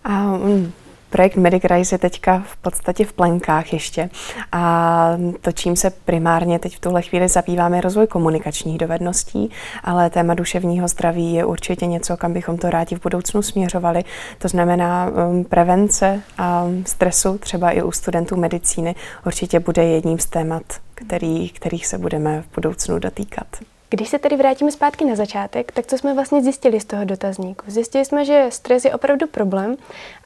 Um, 0.08 0.72
Projekt 1.10 1.36
Medic 1.36 1.64
Rise 1.64 1.94
je 1.94 1.98
teďka 1.98 2.42
v 2.46 2.56
podstatě 2.56 3.04
v 3.04 3.12
plenkách 3.12 3.72
ještě 3.72 4.10
a 4.52 5.16
to, 5.40 5.52
čím 5.52 5.76
se 5.76 5.90
primárně 5.90 6.58
teď 6.58 6.76
v 6.76 6.80
tuhle 6.80 7.02
chvíli 7.02 7.28
zabýváme, 7.28 7.80
rozvoj 7.80 8.06
komunikačních 8.06 8.78
dovedností, 8.78 9.50
ale 9.84 10.10
téma 10.10 10.34
duševního 10.34 10.88
zdraví 10.88 11.34
je 11.34 11.44
určitě 11.44 11.86
něco, 11.86 12.16
kam 12.16 12.32
bychom 12.32 12.58
to 12.58 12.70
rádi 12.70 12.96
v 12.96 13.02
budoucnu 13.02 13.42
směřovali. 13.42 14.04
To 14.38 14.48
znamená 14.48 15.10
um, 15.10 15.44
prevence 15.44 16.22
a 16.38 16.66
stresu, 16.86 17.38
třeba 17.38 17.70
i 17.70 17.82
u 17.82 17.92
studentů 17.92 18.36
medicíny, 18.36 18.94
určitě 19.26 19.60
bude 19.60 19.84
jedním 19.84 20.18
z 20.18 20.26
témat, 20.26 20.62
který, 20.94 21.48
kterých 21.48 21.86
se 21.86 21.98
budeme 21.98 22.42
v 22.42 22.54
budoucnu 22.54 22.98
dotýkat. 22.98 23.46
Když 23.90 24.08
se 24.08 24.18
tedy 24.18 24.36
vrátíme 24.36 24.72
zpátky 24.72 25.04
na 25.04 25.16
začátek, 25.16 25.72
tak 25.72 25.86
co 25.86 25.98
jsme 25.98 26.14
vlastně 26.14 26.42
zjistili 26.42 26.80
z 26.80 26.84
toho 26.84 27.04
dotazníku? 27.04 27.64
Zjistili 27.66 28.04
jsme, 28.04 28.24
že 28.24 28.46
stres 28.48 28.84
je 28.84 28.94
opravdu 28.94 29.26
problém, 29.26 29.76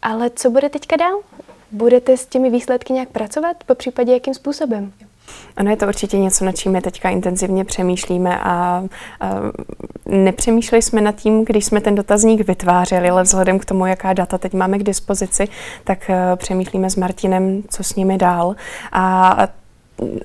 ale 0.02 0.30
co 0.30 0.50
bude 0.50 0.68
teďka 0.68 0.96
dál? 0.96 1.20
Budete 1.72 2.16
s 2.16 2.26
těmi 2.26 2.50
výsledky 2.50 2.92
nějak 2.92 3.08
pracovat, 3.08 3.56
po 3.66 3.74
případě 3.74 4.12
jakým 4.12 4.34
způsobem? 4.34 4.92
Ano, 5.56 5.70
je 5.70 5.76
to 5.76 5.86
určitě 5.86 6.18
něco, 6.18 6.44
nad 6.44 6.56
čím 6.56 6.72
my 6.72 6.80
teďka 6.80 7.10
intenzivně 7.10 7.64
přemýšlíme 7.64 8.38
a, 8.38 8.84
a 9.20 9.40
nepřemýšleli 10.06 10.82
jsme 10.82 11.00
nad 11.00 11.14
tím, 11.14 11.44
když 11.44 11.64
jsme 11.64 11.80
ten 11.80 11.94
dotazník 11.94 12.46
vytvářeli, 12.46 13.10
ale 13.10 13.22
vzhledem 13.22 13.58
k 13.58 13.64
tomu, 13.64 13.86
jaká 13.86 14.12
data 14.12 14.38
teď 14.38 14.52
máme 14.52 14.78
k 14.78 14.82
dispozici, 14.82 15.48
tak 15.84 15.98
uh, 16.08 16.36
přemýšlíme 16.36 16.90
s 16.90 16.96
Martinem, 16.96 17.62
co 17.70 17.84
s 17.84 17.94
nimi 17.94 18.18
dál. 18.18 18.56
A, 18.92 19.28
a 19.28 19.48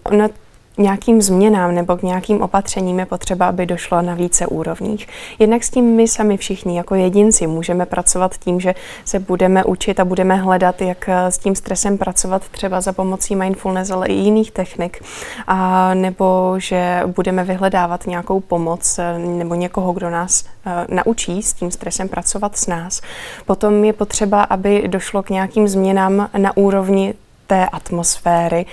ono 0.04 0.30
nějakým 0.78 1.22
změnám 1.22 1.76
nebo 1.76 1.98
k 1.98 2.02
nějakým 2.02 2.42
opatřením 2.42 3.00
je 3.00 3.06
potřeba, 3.06 3.48
aby 3.48 3.66
došlo 3.66 4.02
na 4.02 4.14
více 4.14 4.48
úrovních. 4.48 5.08
Jednak 5.40 5.64
s 5.64 5.70
tím 5.70 5.86
my 5.86 6.08
sami 6.08 6.38
všichni 6.38 6.78
jako 6.78 6.96
jedinci 6.96 7.48
můžeme 7.48 7.86
pracovat 7.86 8.38
tím, 8.38 8.60
že 8.60 8.76
se 9.06 9.20
budeme 9.20 9.64
učit 9.64 10.00
a 10.00 10.06
budeme 10.06 10.36
hledat, 10.36 10.82
jak 10.82 11.10
eh, 11.10 11.32
s 11.32 11.38
tím 11.38 11.56
stresem 11.56 11.98
pracovat 11.98 12.42
třeba 12.52 12.82
za 12.82 12.94
pomocí 12.94 13.36
mindfulness, 13.36 13.92
ale 13.92 14.08
i 14.08 14.14
jiných 14.14 14.52
technik. 14.52 15.04
A 15.48 15.94
nebo 15.94 16.56
že 16.58 17.04
budeme 17.06 17.44
vyhledávat 17.44 18.08
nějakou 18.08 18.40
pomoc 18.40 19.00
eh, 19.00 19.20
nebo 19.20 19.56
někoho, 19.56 19.94
kdo 19.94 20.10
nás 20.10 20.44
uh, 20.66 20.96
naučí 20.96 21.44
s 21.44 21.54
tím 21.54 21.72
stresem 21.72 22.10
pracovat 22.10 22.58
s 22.58 22.68
nás. 22.68 23.02
Potom 23.46 23.84
je 23.84 23.94
potřeba, 23.94 24.44
aby 24.44 24.88
došlo 24.88 25.24
k 25.24 25.30
nějakým 25.30 25.68
změnám 25.68 26.30
na 26.38 26.58
úrovni 26.58 27.14
té 27.48 27.66
atmosféry 27.66 28.66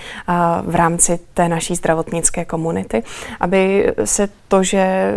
v 0.62 0.74
rámci 0.74 1.18
té 1.34 1.48
naší 1.48 1.74
zdravotnické 1.74 2.44
komunity, 2.44 3.02
aby 3.40 3.92
se 4.04 4.28
to, 4.48 4.62
že 4.62 5.14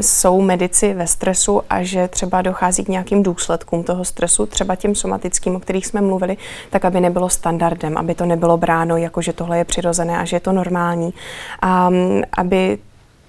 jsou 0.00 0.40
medici 0.40 0.94
ve 0.94 1.06
stresu 1.06 1.62
a 1.70 1.82
že 1.82 2.08
třeba 2.08 2.42
dochází 2.42 2.84
k 2.84 2.88
nějakým 2.88 3.22
důsledkům 3.22 3.84
toho 3.84 4.04
stresu, 4.04 4.46
třeba 4.46 4.76
těm 4.76 4.94
somatickým, 4.94 5.56
o 5.56 5.60
kterých 5.60 5.86
jsme 5.86 6.00
mluvili, 6.00 6.36
tak 6.70 6.84
aby 6.84 7.00
nebylo 7.00 7.28
standardem, 7.28 7.98
aby 7.98 8.14
to 8.14 8.26
nebylo 8.26 8.56
bráno 8.56 8.96
jako, 8.96 9.22
že 9.22 9.32
tohle 9.32 9.58
je 9.58 9.64
přirozené 9.64 10.18
a 10.18 10.24
že 10.24 10.36
je 10.36 10.40
to 10.40 10.52
normální. 10.52 11.14
A 11.62 11.90
aby 12.32 12.78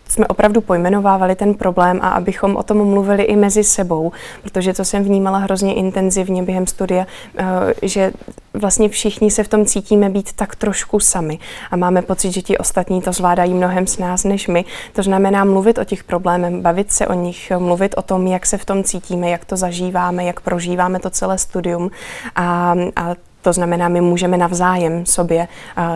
jsme 0.10 0.28
opravdu 0.28 0.62
pojmenovávali 0.62 1.36
ten 1.36 1.54
problém 1.54 2.00
a 2.02 2.10
abychom 2.10 2.56
o 2.56 2.64
tom 2.64 2.78
mluvili 2.78 3.24
i 3.24 3.36
mezi 3.36 3.64
sebou, 3.64 4.12
protože 4.44 4.74
to 4.74 4.86
jsem 4.86 5.04
vnímala 5.04 5.38
hrozně 5.38 5.74
intenzivně 5.74 6.44
během 6.44 6.68
studia, 6.68 7.06
eh, 7.38 7.46
že 7.82 8.12
vlastně 8.54 8.90
všichni 8.90 9.32
se 9.32 9.44
v 9.44 9.48
tom 9.48 9.66
cítíme 9.66 10.10
být 10.10 10.34
tak 10.34 10.56
trošku 10.56 11.00
sami 11.00 11.40
a 11.72 11.76
máme 11.76 12.02
pocit, 12.02 12.32
že 12.32 12.42
ti 12.42 12.58
ostatní 12.58 13.02
to 13.02 13.12
zvládají 13.12 13.54
mnohem 13.54 13.88
s 13.88 13.98
nás 13.98 14.24
než 14.24 14.48
my. 14.48 14.66
To 14.94 15.04
znamená 15.04 15.44
mluvit 15.46 15.78
o 15.78 15.84
těch 15.84 16.04
problémech, 16.04 16.54
bavit 16.54 16.92
se 16.92 17.08
o 17.08 17.14
nich, 17.14 17.52
mluvit 17.58 17.96
o 17.98 18.02
tom, 18.02 18.28
jak 18.28 18.46
se 18.46 18.58
v 18.58 18.66
tom 18.66 18.84
cítíme, 18.84 19.30
jak 19.30 19.46
to 19.46 19.58
zažíváme, 19.58 20.24
jak 20.24 20.40
prožíváme 20.40 21.00
to 21.00 21.10
celé 21.10 21.38
studium 21.38 21.92
a, 22.36 22.76
a 22.96 23.16
to 23.48 23.54
znamená, 23.54 23.90
my 23.90 24.02
můžeme 24.02 24.38
navzájem 24.38 25.06
sobě 25.06 25.48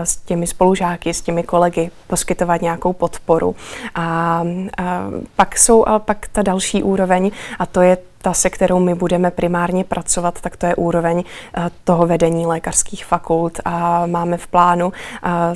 s 0.04 0.18
těmi 0.18 0.48
spolužáky, 0.48 1.14
s 1.14 1.22
těmi 1.22 1.44
kolegy 1.44 1.92
poskytovat 2.08 2.62
nějakou 2.62 2.94
podporu. 2.94 3.56
A, 3.96 4.02
a 4.02 4.44
pak 5.36 5.58
jsou 5.58 5.88
ale 5.88 6.00
pak 6.00 6.28
ta 6.32 6.42
další 6.42 6.84
úroveň 6.84 7.32
a 7.60 7.66
to 7.66 7.82
je 7.82 7.98
ta, 8.22 8.34
se 8.34 8.50
kterou 8.50 8.80
my 8.80 8.96
budeme 8.96 9.32
primárně 9.32 9.84
pracovat, 9.84 10.42
tak 10.42 10.56
to 10.58 10.66
je 10.66 10.76
úroveň 10.76 11.24
toho 11.84 12.08
vedení 12.08 12.46
lékařských 12.46 13.06
fakult 13.06 13.60
a 13.66 14.06
máme 14.06 14.38
v 14.38 14.48
plánu 14.48 14.94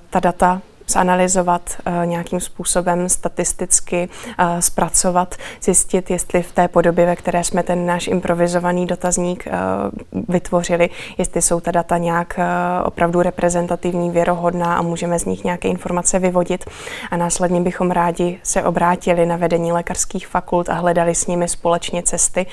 ta 0.09 0.19
data 0.19 0.61
zanalizovat 0.87 1.61
uh, 1.87 2.05
nějakým 2.05 2.39
způsobem 2.39 3.09
statisticky, 3.09 4.09
uh, 4.39 4.59
zpracovat, 4.59 5.35
zjistit, 5.61 6.11
jestli 6.11 6.43
v 6.43 6.51
té 6.51 6.67
podobě, 6.67 7.05
ve 7.05 7.15
které 7.15 7.43
jsme 7.43 7.63
ten 7.63 7.85
náš 7.85 8.07
improvizovaný 8.07 8.85
dotazník 8.85 9.47
uh, 9.47 10.23
vytvořili, 10.29 10.89
jestli 11.17 11.41
jsou 11.41 11.59
ta 11.59 11.71
data 11.71 11.97
nějak 11.97 12.39
opravdu 12.85 13.21
reprezentativní, 13.21 14.11
věrohodná 14.11 14.77
a 14.77 14.81
můžeme 14.81 15.19
z 15.19 15.25
nich 15.25 15.43
nějaké 15.43 15.67
informace 15.67 16.19
vyvodit. 16.19 16.65
A 17.11 17.17
následně 17.17 17.61
bychom 17.61 17.91
rádi 17.91 18.39
se 18.43 18.63
obrátili 18.63 19.25
na 19.25 19.35
vedení 19.35 19.71
lékařských 19.71 20.27
fakult 20.27 20.69
a 20.69 20.73
hledali 20.73 21.15
s 21.15 21.27
nimi 21.27 21.47
společně 21.47 22.03
cesty, 22.03 22.45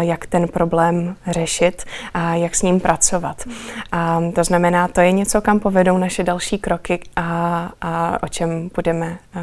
jak 0.00 0.26
ten 0.26 0.48
problém 0.48 1.16
řešit 1.26 1.84
a 2.14 2.34
jak 2.34 2.54
s 2.54 2.62
ním 2.62 2.80
pracovat. 2.80 3.44
A 3.92 4.20
to 4.34 4.44
znamená, 4.44 4.88
to 4.88 5.00
je 5.00 5.12
něco, 5.12 5.40
kam 5.40 5.60
povedou 5.60 5.98
naše 5.98 6.22
další 6.22 6.58
kroky 6.58 7.00
a 7.16 7.70
a 7.80 8.22
o 8.22 8.28
čem 8.28 8.70
budeme 8.74 9.18
eh, 9.34 9.40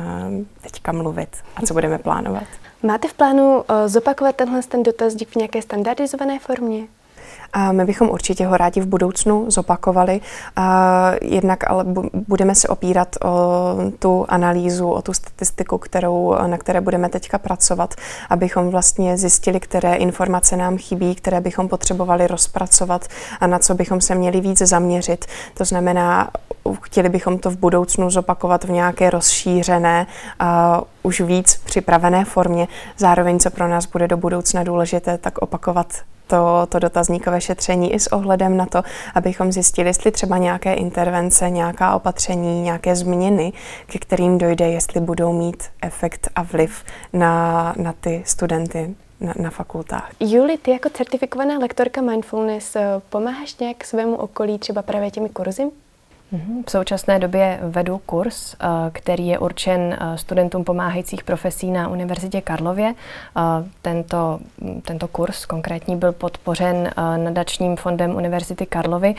teďka 0.61 0.91
mluvit 0.91 1.37
a 1.55 1.61
co 1.61 1.73
budeme 1.73 1.97
plánovat. 1.97 2.43
Máte 2.83 3.07
v 3.07 3.13
plánu 3.13 3.63
eh, 3.69 3.89
zopakovat 3.89 4.35
tenhle 4.35 4.63
ten 4.63 4.83
dotazník 4.83 5.29
v 5.29 5.35
nějaké 5.35 5.61
standardizované 5.61 6.39
formě? 6.39 6.87
A 7.53 7.71
my 7.71 7.85
bychom 7.85 8.09
určitě 8.09 8.45
ho 8.45 8.57
rádi 8.57 8.81
v 8.81 8.85
budoucnu 8.85 9.45
zopakovali. 9.51 10.21
A 10.55 11.11
jednak 11.21 11.71
ale 11.71 11.85
budeme 12.27 12.55
se 12.55 12.67
opírat 12.67 13.15
o 13.25 13.75
tu 13.99 14.25
analýzu, 14.29 14.89
o 14.89 15.01
tu 15.01 15.13
statistiku, 15.13 15.77
kterou, 15.77 16.35
na 16.47 16.57
které 16.57 16.81
budeme 16.81 17.09
teďka 17.09 17.37
pracovat, 17.37 17.93
abychom 18.29 18.69
vlastně 18.69 19.17
zjistili, 19.17 19.59
které 19.59 19.95
informace 19.95 20.57
nám 20.57 20.77
chybí, 20.77 21.15
které 21.15 21.41
bychom 21.41 21.67
potřebovali 21.67 22.27
rozpracovat 22.27 23.05
a 23.39 23.47
na 23.47 23.59
co 23.59 23.73
bychom 23.73 24.01
se 24.01 24.15
měli 24.15 24.41
víc 24.41 24.57
zaměřit. 24.57 25.25
To 25.53 25.65
znamená, 25.65 26.29
chtěli 26.81 27.09
bychom 27.09 27.39
to 27.39 27.49
v 27.51 27.57
budoucnu 27.57 28.09
zopakovat 28.09 28.63
v 28.63 28.69
nějaké 28.69 29.09
rozšířené, 29.09 30.07
uh, 30.41 30.47
už 31.03 31.21
víc 31.21 31.61
připravené 31.65 32.25
formě. 32.25 32.67
Zároveň, 32.97 33.39
co 33.39 33.49
pro 33.49 33.67
nás 33.67 33.85
bude 33.85 34.07
do 34.07 34.17
budoucna 34.17 34.63
důležité, 34.63 35.17
tak 35.17 35.37
opakovat 35.37 35.87
to, 36.29 36.67
to 36.69 36.79
dotazníkové 36.79 37.41
šetření 37.41 37.93
i 37.93 37.99
s 37.99 38.07
ohledem 38.07 38.57
na 38.57 38.65
to, 38.65 38.83
abychom 39.15 39.51
zjistili, 39.51 39.89
jestli 39.89 40.11
třeba 40.11 40.37
nějaké 40.37 40.73
intervence, 40.73 41.49
nějaká 41.49 41.95
opatření, 41.95 42.61
nějaké 42.61 42.95
změny, 42.95 43.53
ke 43.85 43.99
kterým 43.99 44.37
dojde, 44.37 44.69
jestli 44.69 45.01
budou 45.01 45.33
mít 45.33 45.63
efekt 45.81 46.29
a 46.35 46.43
vliv 46.43 46.83
na, 47.13 47.73
na 47.77 47.93
ty 47.93 48.23
studenty 48.25 48.95
na, 49.21 49.33
na 49.39 49.49
fakultách. 49.49 50.11
Juli, 50.19 50.57
ty 50.57 50.71
jako 50.71 50.89
certifikovaná 50.89 51.57
lektorka 51.57 52.01
mindfulness 52.01 52.75
eh, 52.75 53.01
pomáháš 53.09 53.57
nějak 53.57 53.83
svému 53.85 54.15
okolí 54.15 54.59
třeba 54.59 54.81
právě 54.81 55.11
těmi 55.11 55.29
kurzy? 55.29 55.71
Mhm. 56.31 56.63
V 56.67 56.71
současné 56.71 57.19
době 57.19 57.59
vedu 57.61 57.97
kurz, 57.97 58.53
eh, 58.53 58.67
který 58.91 59.27
je 59.27 59.39
určen 59.39 59.97
eh, 59.99 60.17
studentům 60.17 60.63
pomáhajících 60.63 61.23
profesí 61.23 61.71
na 61.71 61.87
Univerzitě 61.87 62.41
Karlově. 62.41 62.93
Eh, 63.37 63.41
tento, 63.81 64.39
tento 64.81 65.07
kurz 65.07 65.45
konkrétní 65.45 65.95
byl 65.95 66.11
podpořen 66.11 66.91
nadačním 67.17 67.75
fondem 67.75 68.15
Univerzity 68.15 68.65
Karlovy 68.65 69.15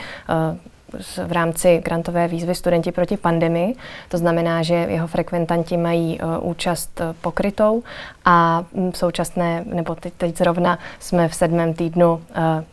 v 1.27 1.31
rámci 1.31 1.81
grantové 1.85 2.27
výzvy 2.27 2.55
Studenti 2.55 2.91
proti 2.91 3.17
pandemii. 3.17 3.75
To 4.09 4.17
znamená, 4.17 4.63
že 4.63 4.73
jeho 4.73 5.07
frekventanti 5.07 5.77
mají 5.77 6.19
uh, 6.19 6.49
účast 6.49 6.99
uh, 6.99 7.13
pokrytou 7.21 7.83
a 8.25 8.65
v 8.91 8.97
současné, 8.97 9.63
nebo 9.65 9.95
teď, 9.95 10.13
teď 10.13 10.37
zrovna 10.37 10.79
jsme 10.99 11.27
v 11.27 11.35
sedmém 11.35 11.73
týdnu 11.73 12.13
uh, 12.13 12.21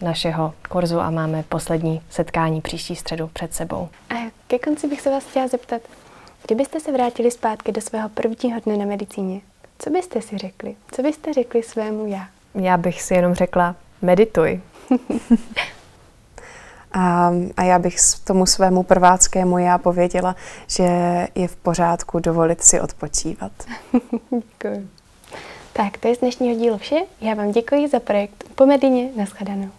našeho 0.01 0.55
kurzu 0.69 1.01
a 1.01 1.11
máme 1.11 1.45
poslední 1.49 2.01
setkání 2.11 2.61
příští 2.61 2.97
středu 2.97 3.31
před 3.33 3.55
sebou. 3.55 3.89
A 4.11 4.15
ke 4.47 4.59
konci 4.59 4.89
bych 4.89 5.01
se 5.01 5.11
vás 5.11 5.25
chtěla 5.25 5.49
zeptat, 5.49 5.83
kdybyste 6.47 6.81
se 6.81 6.93
vrátili 6.93 7.31
zpátky 7.31 7.73
do 7.73 7.81
svého 7.81 8.09
prvního 8.09 8.61
dne 8.61 8.77
na 8.77 8.85
medicíně, 8.85 9.41
co 9.79 9.91
byste 9.91 10.23
si 10.23 10.39
řekli? 10.39 10.77
Co 10.93 11.03
byste 11.03 11.33
řekli 11.33 11.63
svému 11.63 12.07
já? 12.07 12.29
Já 12.55 12.77
bych 12.77 13.03
si 13.03 13.15
jenom 13.15 13.35
řekla, 13.35 13.77
medituj. 14.03 14.61
A, 16.93 17.33
a 17.57 17.63
já 17.63 17.79
bych 17.79 17.97
tomu 18.25 18.47
svému 18.47 18.83
prváckému 18.83 19.59
já 19.59 19.79
pověděla, 19.79 20.37
že 20.67 20.85
je 21.35 21.49
v 21.49 21.57
pořádku 21.57 22.19
dovolit 22.19 22.63
si 22.63 22.81
odpočívat. 22.81 23.53
Děkuji. 24.31 24.89
Tak, 25.73 25.99
to 25.99 26.09
je 26.09 26.15
z 26.15 26.19
dnešního 26.19 26.59
dílu 26.59 26.79
vše. 26.79 26.97
Já 27.21 27.35
vám 27.35 27.53
děkuji 27.53 27.89
za 27.89 28.01
projekt 28.01 28.45
Pomedině. 28.55 29.09
Naschledanou. 29.17 29.78